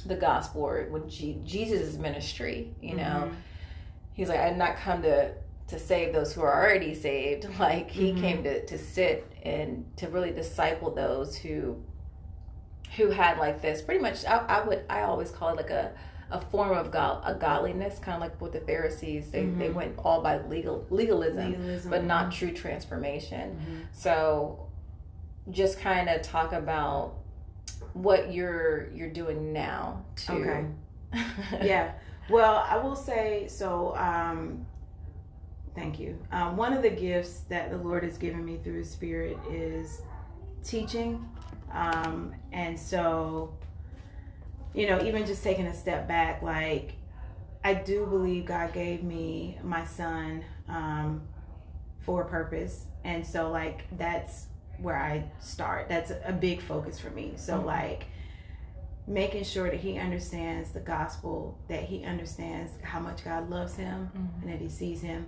the 0.06 0.14
gospel, 0.16 0.62
or 0.62 0.84
when 0.90 1.08
G- 1.08 1.40
Jesus' 1.44 1.96
ministry. 1.96 2.74
You 2.82 2.96
know, 2.96 3.28
Mhm. 3.30 3.34
he's 4.12 4.28
like, 4.28 4.40
I've 4.40 4.56
not 4.58 4.76
come 4.76 5.00
to 5.02 5.32
to 5.68 5.78
save 5.78 6.12
those 6.12 6.34
who 6.34 6.42
are 6.42 6.52
already 6.62 6.94
saved. 6.94 7.46
Like 7.58 7.90
he 7.90 8.12
Mhm. 8.12 8.20
came 8.20 8.42
to 8.42 8.66
to 8.66 8.76
sit 8.76 9.26
and 9.42 9.86
to 9.96 10.08
really 10.08 10.30
disciple 10.32 10.90
those 10.90 11.34
who 11.36 11.82
who 12.96 13.10
had 13.10 13.38
like 13.38 13.62
this 13.62 13.80
pretty 13.82 14.00
much 14.00 14.24
I, 14.24 14.38
I 14.38 14.64
would 14.66 14.84
I 14.90 15.02
always 15.02 15.30
call 15.30 15.48
it 15.50 15.56
like 15.56 15.70
a 15.70 15.92
a 16.30 16.40
form 16.40 16.72
of 16.72 16.90
god 16.90 17.22
a 17.26 17.34
godliness 17.34 17.98
kind 17.98 18.14
of 18.16 18.20
like 18.22 18.40
with 18.40 18.52
the 18.52 18.60
Pharisees 18.60 19.30
they 19.30 19.44
they 19.44 19.68
Mhm. 19.68 19.74
went 19.74 19.98
all 19.98 20.22
by 20.22 20.38
legal 20.46 20.86
legalism, 20.90 21.52
Legalism. 21.52 21.90
but 21.90 22.04
not 22.04 22.32
true 22.32 22.52
transformation 22.52 23.58
Mhm. 23.58 23.86
so 23.92 24.66
just 25.50 25.78
kind 25.80 26.08
of 26.08 26.22
talk 26.22 26.52
about 26.52 27.14
what 27.94 28.32
you're 28.32 28.88
you're 28.92 29.10
doing 29.10 29.52
now 29.52 30.04
to 30.16 30.32
Okay. 30.32 30.64
yeah. 31.62 31.92
Well, 32.30 32.64
I 32.66 32.76
will 32.78 32.96
say 32.96 33.46
so. 33.48 33.94
Um, 33.96 34.64
thank 35.74 35.98
you. 35.98 36.18
Um, 36.30 36.56
one 36.56 36.72
of 36.72 36.80
the 36.82 36.88
gifts 36.90 37.40
that 37.50 37.70
the 37.70 37.76
Lord 37.76 38.04
has 38.04 38.16
given 38.16 38.42
me 38.44 38.58
through 38.62 38.78
His 38.78 38.90
Spirit 38.90 39.36
is 39.50 40.00
teaching, 40.64 41.28
um, 41.72 42.34
and 42.52 42.78
so 42.78 43.54
you 44.74 44.86
know, 44.88 45.02
even 45.02 45.26
just 45.26 45.42
taking 45.44 45.66
a 45.66 45.74
step 45.74 46.08
back, 46.08 46.42
like 46.42 46.94
I 47.62 47.74
do 47.74 48.06
believe 48.06 48.46
God 48.46 48.72
gave 48.72 49.02
me 49.02 49.58
my 49.62 49.84
son 49.84 50.44
um, 50.68 51.22
for 52.00 52.22
a 52.22 52.26
purpose, 52.26 52.86
and 53.04 53.26
so 53.26 53.50
like 53.50 53.84
that's 53.98 54.46
where 54.78 54.96
I 54.96 55.30
start. 55.40 55.88
That's 55.88 56.10
a 56.24 56.32
big 56.32 56.60
focus 56.62 56.98
for 56.98 57.10
me. 57.10 57.34
So 57.36 57.58
Mhm. 57.58 57.64
like 57.66 58.06
making 59.06 59.44
sure 59.44 59.68
that 59.70 59.80
he 59.80 59.98
understands 59.98 60.72
the 60.72 60.80
gospel, 60.80 61.58
that 61.68 61.82
he 61.82 62.04
understands 62.04 62.72
how 62.82 62.98
much 63.00 63.24
God 63.24 63.50
loves 63.50 63.76
him 63.76 64.10
Mhm. 64.14 64.42
and 64.42 64.52
that 64.52 64.60
he 64.60 64.68
sees 64.68 65.02
him. 65.02 65.26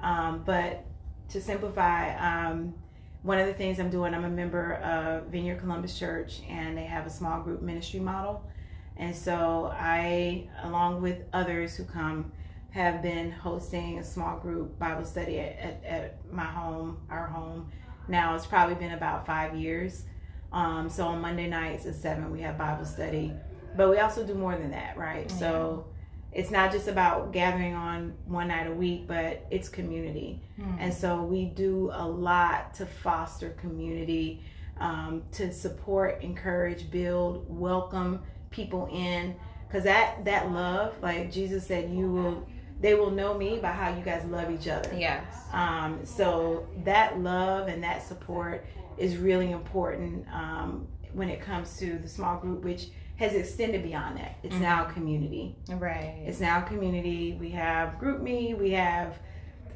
Um, 0.00 0.42
but 0.44 0.84
to 1.30 1.40
simplify, 1.40 2.14
um, 2.16 2.74
one 3.22 3.38
of 3.38 3.46
the 3.46 3.54
things 3.54 3.78
I'm 3.78 3.90
doing, 3.90 4.14
I'm 4.14 4.24
a 4.24 4.30
member 4.30 4.74
of 4.74 5.26
Vineyard 5.26 5.58
Columbus 5.60 5.98
Church, 5.98 6.40
and 6.48 6.76
they 6.76 6.84
have 6.84 7.06
a 7.06 7.10
small 7.10 7.40
group 7.40 7.62
ministry 7.62 8.00
model. 8.00 8.42
And 8.96 9.14
so 9.14 9.72
I, 9.72 10.48
along 10.62 11.02
with 11.02 11.18
others 11.32 11.76
who 11.76 11.84
come, 11.84 12.32
have 12.70 13.02
been 13.02 13.30
hosting 13.30 13.98
a 13.98 14.04
small 14.04 14.38
group 14.38 14.78
Bible 14.78 15.04
study 15.04 15.38
at, 15.38 15.58
at, 15.58 15.84
at 15.84 16.32
my 16.32 16.44
home, 16.44 16.98
our 17.10 17.26
home. 17.26 17.70
Now 18.08 18.34
it's 18.34 18.46
probably 18.46 18.74
been 18.74 18.92
about 18.92 19.26
five 19.26 19.54
years. 19.54 20.04
Um, 20.52 20.90
so 20.90 21.06
on 21.06 21.20
Monday 21.20 21.48
nights 21.48 21.86
at 21.86 21.94
seven, 21.94 22.30
we 22.30 22.40
have 22.40 22.58
Bible 22.58 22.84
study, 22.84 23.32
but 23.76 23.88
we 23.88 23.98
also 23.98 24.26
do 24.26 24.34
more 24.34 24.56
than 24.56 24.70
that, 24.72 24.96
right? 24.96 25.30
So 25.30 25.86
it's 26.32 26.50
not 26.50 26.72
just 26.72 26.88
about 26.88 27.32
gathering 27.32 27.74
on 27.74 28.14
one 28.26 28.48
night 28.48 28.66
a 28.66 28.72
week, 28.72 29.06
but 29.06 29.46
it's 29.50 29.68
community. 29.68 30.40
Mhm. 30.58 30.76
And 30.80 30.94
so 30.94 31.22
we 31.22 31.44
do 31.46 31.90
a 31.92 32.06
lot 32.06 32.72
to 32.74 32.86
foster 32.86 33.50
community, 33.50 34.42
um, 34.80 35.22
to 35.32 35.52
support, 35.52 36.22
encourage, 36.22 36.90
build, 36.90 37.44
welcome 37.48 38.22
people 38.50 38.88
in. 38.92 39.34
Cause 39.70 39.84
that 39.84 40.24
that 40.24 40.50
love, 40.52 40.94
like 41.02 41.30
Jesus 41.32 41.66
said, 41.66 41.90
you 41.90 42.10
will, 42.10 42.46
they 42.80 42.94
will 42.94 43.10
know 43.10 43.32
me 43.34 43.58
by 43.58 43.70
how 43.72 43.94
you 43.94 44.02
guys 44.02 44.24
love 44.26 44.50
each 44.50 44.68
other. 44.68 44.90
yes 44.94 45.24
Um, 45.52 46.00
so 46.04 46.66
that 46.84 47.20
love 47.20 47.68
and 47.68 47.82
that 47.82 48.02
support 48.02 48.64
is 48.98 49.16
really 49.16 49.50
important 49.50 50.26
um, 50.32 50.86
when 51.14 51.28
it 51.28 51.40
comes 51.40 51.76
to 51.78 51.98
the 51.98 52.08
small 52.08 52.38
group, 52.38 52.62
which 52.64 52.88
has 53.22 53.34
extended 53.34 53.84
beyond 53.84 54.16
that. 54.18 54.34
It's 54.42 54.56
now 54.56 54.86
a 54.88 54.92
community. 54.92 55.54
right 55.68 56.16
It's 56.26 56.40
now 56.40 56.58
a 56.58 56.62
community. 56.62 57.36
We 57.40 57.50
have 57.50 57.94
GroupMe. 58.00 58.58
We 58.58 58.72
have 58.72 59.18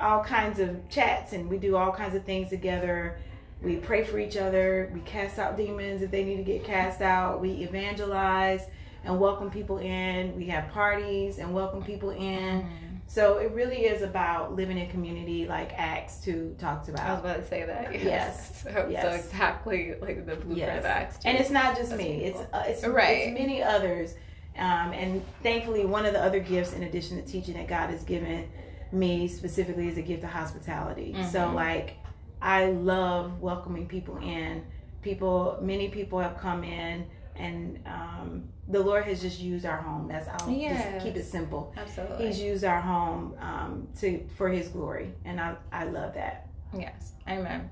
all 0.01 0.23
kinds 0.23 0.59
of 0.59 0.89
chats, 0.89 1.33
and 1.33 1.49
we 1.49 1.57
do 1.57 1.77
all 1.77 1.93
kinds 1.93 2.17
of 2.17 2.25
things 2.25 2.51
together. 2.51 3.19
We 3.63 3.77
pray 3.77 4.03
for 4.05 4.19
each 4.19 4.37
other. 4.37 4.91
We 4.93 5.01
cast 5.01 5.39
out 5.39 5.57
demons 5.57 6.03
if 6.03 6.11
they 6.11 6.25
need 6.25 6.37
to 6.39 6.43
get 6.43 6.65
cast 6.65 7.01
out. 7.01 7.41
We 7.41 7.51
evangelize 7.53 8.63
and 9.05 9.21
welcome 9.21 9.51
people 9.51 9.79
in. 9.79 10.37
We 10.37 10.47
have 10.47 10.69
parties 10.73 11.39
and 11.39 11.55
welcome 11.55 11.83
people 11.85 12.11
in. 12.11 12.63
Mhm. 12.63 12.67
So 13.09 13.39
it 13.39 13.53
really 13.53 13.85
is 13.87 14.03
about 14.03 14.55
living 14.57 14.77
in 14.79 14.91
community, 14.91 15.47
like 15.47 15.73
Acts 15.79 16.19
two 16.19 16.55
talks 16.59 16.89
about. 16.89 17.07
I 17.09 17.13
was 17.13 17.21
about. 17.21 17.37
to 17.37 17.47
say 17.47 17.65
that. 17.65 17.93
Yes. 17.95 18.03
Yes. 18.05 18.53
So, 18.67 18.73
so 19.01 19.09
exactly 19.11 19.95
like 20.01 20.27
the 20.27 20.35
blueprint 20.35 20.57
Yes. 20.59 20.79
of 20.81 20.85
Acts. 20.87 21.19
two. 21.19 21.29
And 21.29 21.39
it's 21.39 21.51
not 21.51 21.77
just 21.77 21.91
That's 21.91 22.03
me; 22.03 22.25
it's 22.25 22.41
uh, 22.53 22.65
it's, 22.67 22.85
Right. 22.85 23.29
it's 23.29 23.39
many 23.39 23.63
others. 23.63 24.15
Um, 24.59 24.93
and 24.93 25.23
thankfully, 25.43 25.85
one 25.87 26.05
of 26.07 26.15
the 26.15 26.23
other 26.23 26.41
gifts, 26.41 26.73
in 26.73 26.83
addition 26.83 27.23
to 27.23 27.31
teaching, 27.31 27.55
that 27.55 27.69
God 27.69 27.91
has 27.91 28.03
given 28.05 28.49
me 28.91 29.29
specifically 29.29 29.89
is 29.89 29.99
a 29.99 30.03
gift 30.03 30.25
of 30.25 30.31
hospitality. 30.31 31.15
So, 31.31 31.41
Mhm. 31.41 31.55
like, 31.55 31.95
I 32.41 32.67
love 32.67 33.41
welcoming 33.43 33.87
people 33.87 34.17
in. 34.19 34.65
People, 35.03 35.59
many 35.61 35.89
people 35.89 36.19
have 36.21 36.39
come 36.39 36.65
in, 36.65 37.07
and 37.39 37.81
um, 37.87 38.49
the 38.69 38.81
Lord 38.81 39.05
has 39.05 39.21
just 39.21 39.41
used 39.41 39.65
our 39.65 39.77
home. 39.77 40.09
That's 40.09 40.29
I'll 40.29 40.51
just 40.51 41.05
keep 41.05 41.17
it 41.17 41.25
simple. 41.25 41.73
Absolutely. 41.77 42.27
He's 42.27 42.41
used 42.41 42.65
our 42.65 42.81
home 42.81 43.35
um, 43.41 43.89
to 44.01 44.27
for 44.37 44.49
His 44.49 44.69
glory, 44.69 45.13
and 45.25 45.41
I 45.41 45.57
I 45.73 45.85
love 45.85 46.15
that. 46.15 46.49
Yes, 46.77 47.13
amen. 47.29 47.71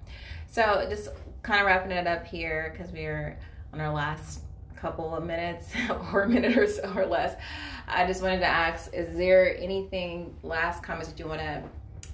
So 0.51 0.87
just 0.89 1.11
kind 1.43 1.61
of 1.61 1.67
wrapping 1.67 1.91
it 1.91 2.07
up 2.07 2.27
here 2.27 2.73
because 2.73 2.93
we're 2.93 3.39
on 3.73 3.81
our 3.81 3.93
last 3.93 4.41
couple 4.77 5.15
of 5.15 5.25
minutes 5.25 5.69
or 6.13 6.23
a 6.23 6.29
minute 6.29 6.57
or, 6.57 6.67
so, 6.67 6.93
or 6.95 7.07
less, 7.07 7.41
I 7.89 8.07
just 8.07 8.23
wanted 8.23 8.41
to 8.41 8.47
ask: 8.47 8.93
Is 8.95 9.17
there 9.17 9.57
anything 9.59 10.37
last 10.43 10.83
comments 10.83 11.09
that 11.11 11.19
you 11.19 11.27
want 11.27 11.41
to 11.41 11.63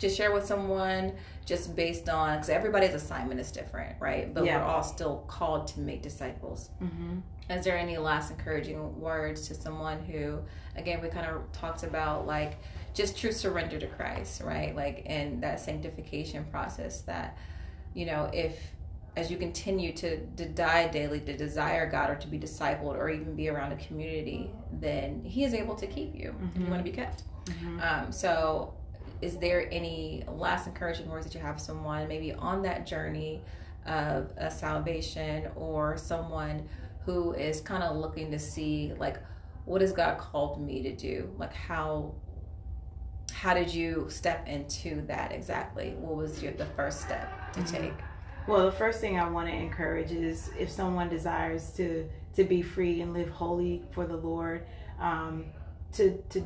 just 0.01 0.17
share 0.17 0.33
with 0.33 0.47
someone, 0.47 1.13
just 1.45 1.77
based 1.77 2.09
on 2.09 2.37
because 2.37 2.49
everybody's 2.49 2.95
assignment 2.95 3.39
is 3.39 3.53
different, 3.53 3.97
right? 4.01 4.33
But 4.33 4.45
yeah. 4.45 4.57
we're 4.57 4.65
all 4.65 4.83
still 4.83 5.25
called 5.29 5.69
to 5.69 5.81
make 5.81 6.03
disciples. 6.03 6.71
Mm-hmm. 6.83 7.19
Is 7.51 7.65
there 7.65 7.77
any 7.77 7.99
last 7.99 8.31
encouraging 8.31 9.01
words 9.01 9.49
to 9.49 9.55
someone 9.55 10.01
who, 10.01 10.41
again, 10.77 11.01
we 11.03 11.09
kind 11.09 11.27
of 11.27 11.51
talked 11.53 11.83
about 11.83 12.27
like 12.27 12.59
just 12.95 13.19
true 13.19 13.33
surrender 13.33 13.79
to 13.79 13.87
Christ, 13.87 14.43
right? 14.43 14.75
Like 14.75 15.07
in 15.07 15.41
that 15.41 15.61
sanctification 15.61 16.45
process 16.47 17.03
that, 17.03 17.37
you 17.95 18.07
know, 18.07 18.31
if 18.33 18.57
as 19.17 19.31
you 19.31 19.37
continue 19.37 19.93
to, 19.93 20.25
to 20.37 20.49
die 20.49 20.89
daily 20.89 21.21
to 21.21 21.37
desire 21.37 21.91
God 21.91 22.11
or 22.11 22.15
to 22.17 22.27
be 22.29 22.39
discipled 22.39 22.97
or 22.97 23.11
even 23.11 23.35
be 23.35 23.49
around 23.49 23.73
a 23.73 23.77
community, 23.77 24.51
then 24.73 25.23
He 25.25 25.45
is 25.45 25.53
able 25.53 25.75
to 25.77 25.87
keep 25.87 26.15
you. 26.15 26.31
Mm-hmm. 26.31 26.65
You 26.65 26.71
want 26.71 26.85
to 26.85 26.91
be 26.91 26.97
kept. 26.97 27.25
Mm-hmm. 27.47 27.81
Um, 27.81 28.13
so, 28.13 28.75
is 29.21 29.37
there 29.37 29.69
any 29.73 30.25
last 30.29 30.67
encouraging 30.67 31.09
words 31.09 31.27
that 31.27 31.35
you 31.35 31.41
have 31.41 31.61
someone 31.61 32.09
maybe 32.09 32.33
on 32.33 32.63
that 32.63 32.87
journey 32.87 33.43
of 33.87 34.33
a 34.37 34.51
salvation 34.51 35.49
or 35.57 35.97
someone 35.97 36.67
who 37.11 37.33
is 37.35 37.61
kind 37.61 37.83
of 37.83 37.97
looking 37.97 38.31
to 38.31 38.39
see 38.39 38.93
like 38.99 39.19
what 39.65 39.81
has 39.81 39.93
God 39.93 40.19
called 40.19 40.65
me 40.65 40.83
to 40.83 40.95
do? 40.95 41.31
Like 41.39 41.53
how 41.53 42.15
how 43.33 43.55
did 43.55 43.73
you 43.73 44.07
step 44.09 44.47
into 44.47 45.03
that 45.07 45.33
exactly? 45.33 45.95
What 45.99 46.17
was 46.17 46.43
your 46.43 46.53
the 46.53 46.67
first 46.67 47.01
step 47.01 47.53
to 47.55 47.61
mm-hmm. 47.61 47.83
take? 47.83 47.95
Well, 48.47 48.67
the 48.67 48.73
first 48.73 49.01
thing 49.01 49.19
I 49.19 49.29
want 49.29 49.49
to 49.49 49.55
encourage 49.55 50.13
is 50.13 50.51
if 50.59 50.71
someone 50.71 51.09
desires 51.09 51.71
to 51.73 52.09
to 52.37 52.45
be 52.45 52.63
free 52.63 53.01
and 53.01 53.13
live 53.13 53.29
holy 53.29 53.83
for 53.91 54.07
the 54.07 54.17
Lord, 54.17 54.67
um, 54.99 55.47
to 55.93 56.23
to 56.31 56.43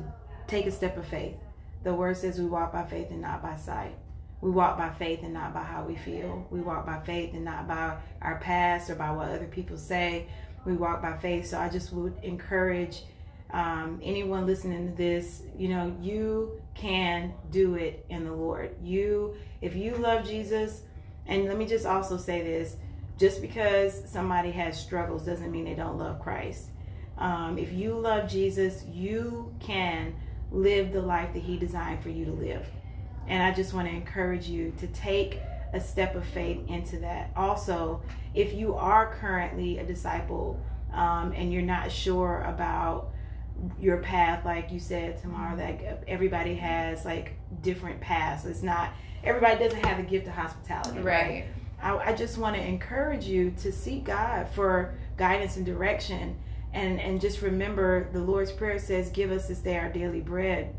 take 0.47 0.65
a 0.65 0.71
step 0.71 0.97
of 0.97 1.05
faith. 1.07 1.35
The 1.83 1.93
word 1.93 2.17
says 2.17 2.39
we 2.39 2.45
walk 2.45 2.73
by 2.73 2.85
faith 2.85 3.11
and 3.11 3.21
not 3.21 3.41
by 3.41 3.55
sight. 3.55 3.95
We 4.41 4.51
walk 4.51 4.77
by 4.77 4.89
faith 4.89 5.21
and 5.23 5.33
not 5.33 5.53
by 5.53 5.63
how 5.63 5.83
we 5.83 5.95
feel. 5.95 6.45
We 6.51 6.61
walk 6.61 6.85
by 6.85 6.99
faith 6.99 7.33
and 7.33 7.45
not 7.45 7.67
by 7.67 7.97
our 8.21 8.37
past 8.39 8.89
or 8.89 8.95
by 8.95 9.11
what 9.11 9.29
other 9.29 9.47
people 9.47 9.77
say. 9.77 10.27
We 10.65 10.73
walk 10.73 11.01
by 11.01 11.17
faith. 11.17 11.47
So 11.47 11.59
I 11.59 11.69
just 11.69 11.93
would 11.93 12.17
encourage 12.23 13.03
um, 13.51 14.01
anyone 14.03 14.45
listening 14.45 14.89
to 14.89 14.97
this, 14.97 15.43
you 15.57 15.69
know, 15.69 15.95
you 16.01 16.59
can 16.73 17.33
do 17.51 17.75
it 17.75 18.05
in 18.09 18.25
the 18.25 18.33
Lord. 18.33 18.75
You, 18.83 19.35
if 19.61 19.75
you 19.75 19.95
love 19.95 20.25
Jesus, 20.25 20.81
and 21.27 21.45
let 21.45 21.57
me 21.57 21.65
just 21.65 21.85
also 21.85 22.17
say 22.17 22.41
this 22.41 22.75
just 23.17 23.41
because 23.41 24.03
somebody 24.09 24.51
has 24.51 24.79
struggles 24.79 25.25
doesn't 25.25 25.51
mean 25.51 25.63
they 25.63 25.73
don't 25.73 25.97
love 25.97 26.19
Christ. 26.21 26.69
Um, 27.17 27.57
if 27.57 27.71
you 27.71 27.93
love 27.93 28.29
Jesus, 28.29 28.83
you 28.91 29.53
can 29.59 30.15
live 30.51 30.91
the 30.91 31.01
life 31.01 31.33
that 31.33 31.43
He 31.43 31.57
designed 31.57 32.03
for 32.03 32.09
you 32.09 32.25
to 32.25 32.31
live. 32.31 32.65
And 33.27 33.41
I 33.41 33.53
just 33.53 33.73
want 33.73 33.87
to 33.87 33.93
encourage 33.93 34.47
you 34.47 34.73
to 34.79 34.87
take 34.87 35.39
a 35.75 35.81
step 35.81 36.15
of 36.15 36.25
faith 36.25 36.59
into 36.67 36.97
that. 36.99 37.31
Also, 37.35 38.01
if 38.33 38.53
you 38.53 38.75
are 38.75 39.13
currently 39.13 39.77
a 39.77 39.85
disciple 39.85 40.59
um, 40.93 41.33
and 41.33 41.51
you're 41.51 41.61
not 41.61 41.91
sure 41.91 42.43
about 42.47 43.11
your 43.79 43.97
path 43.97 44.43
like 44.43 44.69
you 44.69 44.79
said 44.79 45.21
Tamar 45.21 45.55
that 45.55 46.03
everybody 46.09 46.55
has 46.55 47.05
like 47.05 47.33
different 47.61 48.01
paths 48.01 48.43
it's 48.43 48.61
not 48.61 48.91
everybody 49.23 49.63
doesn't 49.63 49.85
have 49.85 49.95
the 49.95 50.03
gift 50.03 50.27
of 50.27 50.33
hospitality 50.33 50.99
right, 50.99 51.05
right? 51.23 51.45
I, 51.81 52.09
I 52.09 52.13
just 52.13 52.37
want 52.37 52.57
to 52.57 52.61
encourage 52.61 53.23
you 53.23 53.51
to 53.61 53.71
seek 53.71 54.03
god 54.03 54.49
for 54.49 54.95
guidance 55.15 55.55
and 55.55 55.65
direction 55.65 56.37
and 56.73 56.99
and 56.99 57.21
just 57.21 57.41
remember 57.41 58.09
the 58.11 58.19
lord's 58.19 58.51
prayer 58.51 58.77
says 58.77 59.09
give 59.11 59.31
us 59.31 59.47
this 59.47 59.59
day 59.59 59.77
our 59.77 59.89
daily 59.89 60.19
bread 60.19 60.75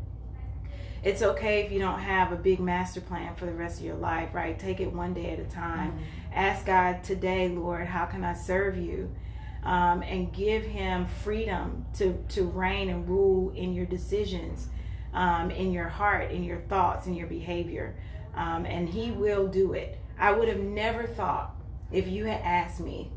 it's 1.03 1.21
okay 1.21 1.63
if 1.63 1.71
you 1.71 1.79
don't 1.79 1.99
have 1.99 2.31
a 2.31 2.35
big 2.35 2.59
master 2.59 3.01
plan 3.01 3.35
for 3.35 3.45
the 3.45 3.53
rest 3.53 3.79
of 3.79 3.85
your 3.85 3.95
life 3.95 4.33
right 4.33 4.59
take 4.59 4.79
it 4.79 4.91
one 4.91 5.13
day 5.13 5.31
at 5.31 5.39
a 5.39 5.45
time 5.45 5.91
mm-hmm. 5.91 6.33
ask 6.33 6.65
god 6.65 7.03
today 7.03 7.49
lord 7.49 7.87
how 7.87 8.05
can 8.05 8.23
i 8.23 8.33
serve 8.33 8.77
you 8.77 9.09
um, 9.67 10.01
and 10.01 10.31
give 10.33 10.63
him 10.63 11.05
freedom 11.05 11.85
to, 11.95 12.17
to 12.29 12.43
reign 12.43 12.89
and 12.89 13.07
rule 13.07 13.51
in 13.53 13.73
your 13.73 13.85
decisions, 13.85 14.69
um, 15.13 15.51
in 15.51 15.73
your 15.73 15.89
heart, 15.89 16.31
in 16.31 16.43
your 16.45 16.59
thoughts, 16.61 17.05
in 17.05 17.13
your 17.13 17.27
behavior. 17.27 17.95
Um, 18.33 18.65
and 18.65 18.87
he 18.87 19.11
will 19.11 19.47
do 19.47 19.73
it. 19.73 19.99
I 20.17 20.31
would 20.31 20.47
have 20.47 20.59
never 20.59 21.05
thought 21.05 21.53
if 21.91 22.07
you 22.07 22.25
had 22.25 22.41
asked 22.41 22.79
me 22.79 23.11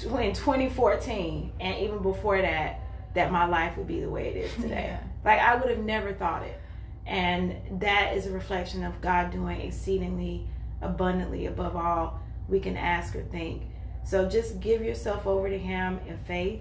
in 0.00 0.32
2014 0.32 1.52
and 1.58 1.78
even 1.78 2.02
before 2.02 2.40
that 2.40 2.80
that 3.14 3.32
my 3.32 3.46
life 3.46 3.76
would 3.78 3.86
be 3.86 4.00
the 4.00 4.10
way 4.10 4.28
it 4.28 4.36
is 4.36 4.54
today. 4.54 4.98
Yeah. 5.00 5.05
Like 5.26 5.40
I 5.40 5.56
would 5.56 5.68
have 5.68 5.84
never 5.84 6.14
thought 6.14 6.44
it. 6.44 6.58
And 7.04 7.80
that 7.80 8.16
is 8.16 8.26
a 8.26 8.30
reflection 8.30 8.84
of 8.84 9.00
God 9.00 9.30
doing 9.30 9.60
exceedingly 9.60 10.46
abundantly 10.80 11.46
above 11.46 11.76
all 11.76 12.20
we 12.48 12.60
can 12.60 12.76
ask 12.76 13.14
or 13.14 13.22
think. 13.24 13.62
So 14.04 14.28
just 14.28 14.60
give 14.60 14.82
yourself 14.82 15.26
over 15.26 15.48
to 15.50 15.58
Him 15.58 15.98
in 16.06 16.16
faith. 16.18 16.60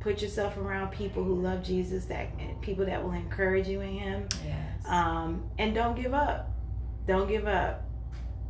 Put 0.00 0.22
yourself 0.22 0.56
around 0.56 0.92
people 0.92 1.22
who 1.22 1.34
love 1.34 1.62
Jesus, 1.62 2.06
that 2.06 2.28
people 2.62 2.86
that 2.86 3.04
will 3.04 3.12
encourage 3.12 3.68
you 3.68 3.82
in 3.82 3.92
Him. 3.98 4.28
Yes. 4.46 4.86
Um, 4.86 5.44
and 5.58 5.74
don't 5.74 5.94
give 5.94 6.14
up. 6.14 6.50
Don't 7.06 7.28
give 7.28 7.46
up. 7.46 7.82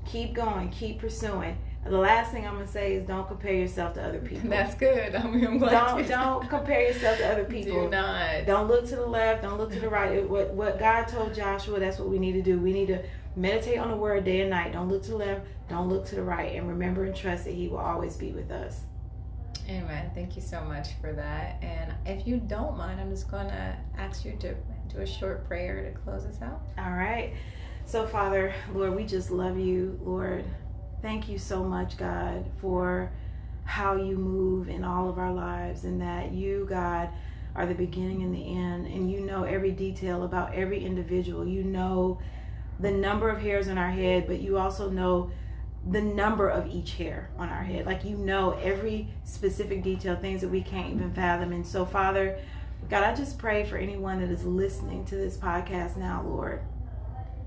Keep 0.07 0.35
going. 0.35 0.71
Keep 0.71 1.01
pursuing. 1.01 1.59
The 1.85 1.97
last 1.97 2.31
thing 2.31 2.47
I'm 2.47 2.55
gonna 2.55 2.67
say 2.67 2.95
is 2.95 3.07
don't 3.07 3.27
compare 3.27 3.55
yourself 3.55 3.95
to 3.95 4.03
other 4.03 4.21
people. 4.21 4.51
That's 4.51 4.75
good. 4.75 5.15
I 5.17 5.27
mean, 5.27 5.47
I'm 5.47 5.59
glad. 5.59 5.71
Don't 5.71 6.09
don't 6.09 6.49
compare 6.49 6.83
yourself 6.83 7.19
to 7.19 7.33
other 7.33 7.45
people. 7.57 7.85
Do 7.85 7.91
not. 7.91 8.47
Don't 8.47 8.69
look 8.69 8.87
to 8.89 8.97
the 8.97 9.07
left. 9.07 9.43
Don't 9.43 9.59
look 9.59 9.73
to 9.73 9.81
the 9.81 9.89
right. 9.89 10.29
What 10.29 10.53
what 10.55 10.79
God 10.79 11.05
told 11.05 11.35
Joshua, 11.35 11.81
that's 11.81 11.99
what 11.99 12.09
we 12.09 12.19
need 12.19 12.33
to 12.33 12.43
do. 12.43 12.59
We 12.59 12.73
need 12.73 12.89
to 12.89 13.03
Meditate 13.37 13.79
on 13.79 13.91
the 13.91 13.97
word 13.97 14.25
day 14.25 14.41
and 14.41 14.51
night. 14.51 14.73
Don't 14.73 14.89
look 14.89 15.03
to 15.05 15.11
the 15.11 15.17
left, 15.17 15.47
don't 15.69 15.89
look 15.89 16.05
to 16.07 16.17
the 16.17 16.23
right. 16.23 16.57
And 16.57 16.69
remember 16.69 17.05
and 17.05 17.15
trust 17.15 17.45
that 17.45 17.55
He 17.55 17.69
will 17.69 17.79
always 17.79 18.17
be 18.17 18.33
with 18.33 18.51
us. 18.51 18.81
Amen. 19.69 20.11
Thank 20.15 20.35
you 20.35 20.43
so 20.43 20.61
much 20.63 20.89
for 21.01 21.13
that. 21.13 21.63
And 21.63 21.95
if 22.05 22.27
you 22.27 22.39
don't 22.39 22.77
mind, 22.77 23.01
I'm 23.01 23.11
just 23.11 23.31
going 23.31 23.47
to 23.47 23.77
ask 23.97 24.25
you 24.25 24.33
to 24.41 24.55
do 24.89 24.99
a 24.99 25.07
short 25.07 25.47
prayer 25.47 25.85
to 25.85 25.99
close 26.01 26.25
us 26.25 26.43
out. 26.43 26.63
All 26.77 26.91
right. 26.91 27.35
So, 27.87 28.05
Father, 28.05 28.53
Lord, 28.75 28.97
we 28.97 29.05
just 29.05 29.31
love 29.31 29.59
you, 29.59 29.99
Lord. 30.03 30.45
Thank 31.03 31.29
you 31.29 31.39
so 31.39 31.65
much, 31.65 31.97
God, 31.97 32.45
for 32.61 33.11
how 33.65 33.97
you 33.97 34.17
move 34.17 34.69
in 34.69 34.85
all 34.85 35.09
of 35.09 35.19
our 35.19 35.33
lives 35.33 35.85
and 35.85 36.01
that 36.01 36.33
you, 36.33 36.67
God, 36.69 37.09
are 37.55 37.67
the 37.67 37.75
beginning 37.75 38.23
and 38.23 38.35
the 38.35 38.57
end. 38.57 38.87
And 38.87 39.11
you 39.11 39.21
know 39.21 39.45
every 39.45 39.71
detail 39.71 40.25
about 40.25 40.55
every 40.55 40.85
individual. 40.85 41.47
You 41.47 41.65
know 41.65 42.19
the 42.79 42.91
number 42.91 43.29
of 43.31 43.41
hairs 43.41 43.69
on 43.69 43.79
our 43.79 43.91
head, 43.91 44.27
but 44.27 44.41
you 44.41 44.59
also 44.59 44.91
know 44.91 45.31
the 45.89 46.01
number 46.01 46.49
of 46.49 46.67
each 46.67 46.95
hair 46.95 47.31
on 47.39 47.49
our 47.49 47.63
head. 47.63 47.87
Like 47.87 48.05
you 48.05 48.17
know 48.17 48.53
every 48.63 49.09
specific 49.25 49.83
detail, 49.83 50.17
things 50.17 50.43
that 50.43 50.49
we 50.49 50.63
can't 50.63 50.93
even 50.93 51.15
fathom. 51.15 51.53
And 51.53 51.67
so, 51.67 51.87
Father, 51.87 52.39
God, 52.89 53.05
I 53.05 53.15
just 53.15 53.39
pray 53.39 53.65
for 53.65 53.77
anyone 53.77 54.21
that 54.21 54.31
is 54.31 54.45
listening 54.45 55.05
to 55.07 55.15
this 55.15 55.37
podcast 55.37 55.97
now, 55.97 56.23
Lord, 56.23 56.61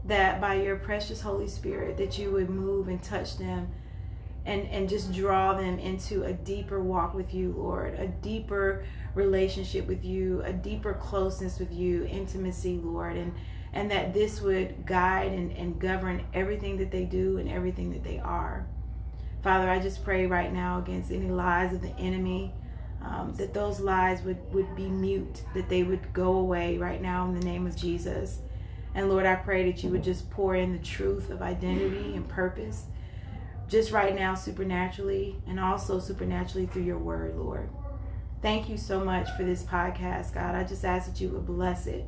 that 0.05 0.41
by 0.41 0.55
your 0.55 0.75
precious 0.75 1.21
Holy 1.21 1.47
Spirit, 1.47 1.97
that 1.97 2.17
you 2.17 2.31
would 2.31 2.49
move 2.49 2.87
and 2.87 3.01
touch 3.01 3.37
them 3.37 3.69
and, 4.45 4.67
and 4.67 4.89
just 4.89 5.13
draw 5.13 5.53
them 5.53 5.79
into 5.79 6.23
a 6.23 6.33
deeper 6.33 6.81
walk 6.81 7.13
with 7.13 7.33
you, 7.33 7.53
Lord, 7.57 7.93
a 7.93 8.07
deeper 8.07 8.83
relationship 9.15 9.87
with 9.87 10.03
you, 10.03 10.41
a 10.43 10.51
deeper 10.51 10.93
closeness 10.95 11.59
with 11.59 11.71
you, 11.71 12.05
intimacy, 12.05 12.79
Lord. 12.83 13.15
And 13.17 13.33
and 13.73 13.89
that 13.89 14.13
this 14.13 14.39
would 14.39 14.85
guide 14.85 15.31
and, 15.31 15.51
and 15.53 15.79
govern 15.79 16.23
everything 16.33 16.77
that 16.77 16.91
they 16.91 17.05
do 17.05 17.37
and 17.37 17.49
everything 17.49 17.91
that 17.91 18.03
they 18.03 18.19
are. 18.19 18.67
Father, 19.41 19.69
I 19.69 19.79
just 19.79 20.03
pray 20.03 20.27
right 20.27 20.53
now 20.53 20.79
against 20.79 21.11
any 21.11 21.29
lies 21.29 21.73
of 21.73 21.81
the 21.81 21.93
enemy, 21.97 22.53
um, 23.01 23.33
that 23.37 23.53
those 23.53 23.79
lies 23.79 24.21
would, 24.21 24.37
would 24.53 24.75
be 24.75 24.87
mute, 24.87 25.43
that 25.55 25.69
they 25.69 25.83
would 25.83 26.13
go 26.13 26.33
away 26.33 26.77
right 26.77 27.01
now 27.01 27.27
in 27.27 27.37
the 27.37 27.43
name 27.43 27.65
of 27.65 27.75
Jesus. 27.75 28.39
And 28.95 29.09
Lord, 29.09 29.25
I 29.25 29.35
pray 29.35 29.71
that 29.71 29.83
you 29.83 29.89
would 29.89 30.03
just 30.03 30.29
pour 30.29 30.55
in 30.55 30.71
the 30.71 30.83
truth 30.83 31.29
of 31.29 31.41
identity 31.41 32.15
and 32.15 32.27
purpose, 32.27 32.85
just 33.67 33.91
right 33.91 34.15
now, 34.15 34.35
supernaturally, 34.35 35.35
and 35.47 35.59
also 35.59 35.99
supernaturally 35.99 36.67
through 36.67 36.83
your 36.83 36.99
word, 36.99 37.35
Lord. 37.35 37.69
Thank 38.41 38.69
you 38.69 38.77
so 38.77 39.03
much 39.03 39.29
for 39.37 39.43
this 39.43 39.63
podcast, 39.63 40.33
God. 40.33 40.53
I 40.53 40.63
just 40.63 40.85
ask 40.85 41.11
that 41.11 41.21
you 41.21 41.29
would 41.29 41.45
bless 41.45 41.87
it 41.87 42.07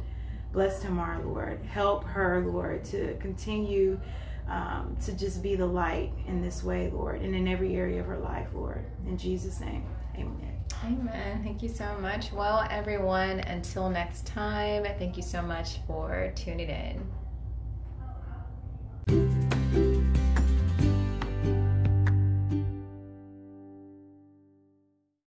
Bless 0.55 0.79
Tamar, 0.79 1.21
Lord. 1.21 1.59
Help 1.65 2.05
her, 2.05 2.39
Lord, 2.39 2.85
to 2.85 3.17
continue 3.17 3.99
um, 4.47 4.95
to 5.03 5.11
just 5.11 5.43
be 5.43 5.57
the 5.57 5.65
light 5.65 6.13
in 6.27 6.41
this 6.41 6.63
way, 6.63 6.89
Lord, 6.89 7.19
and 7.21 7.35
in 7.35 7.45
every 7.45 7.75
area 7.75 7.99
of 7.99 8.05
her 8.05 8.17
life, 8.17 8.47
Lord. 8.53 8.85
In 9.05 9.17
Jesus' 9.17 9.59
name, 9.59 9.83
amen. 10.15 10.54
Amen. 10.83 11.43
Thank 11.43 11.63
you 11.63 11.69
so 11.69 11.97
much. 11.99 12.31
Well, 12.31 12.67
everyone, 12.69 13.39
until 13.39 13.89
next 13.89 14.25
time, 14.25 14.83
thank 14.97 15.17
you 15.17 15.23
so 15.23 15.41
much 15.41 15.79
for 15.87 16.31
tuning 16.35 16.69
in. 16.69 17.11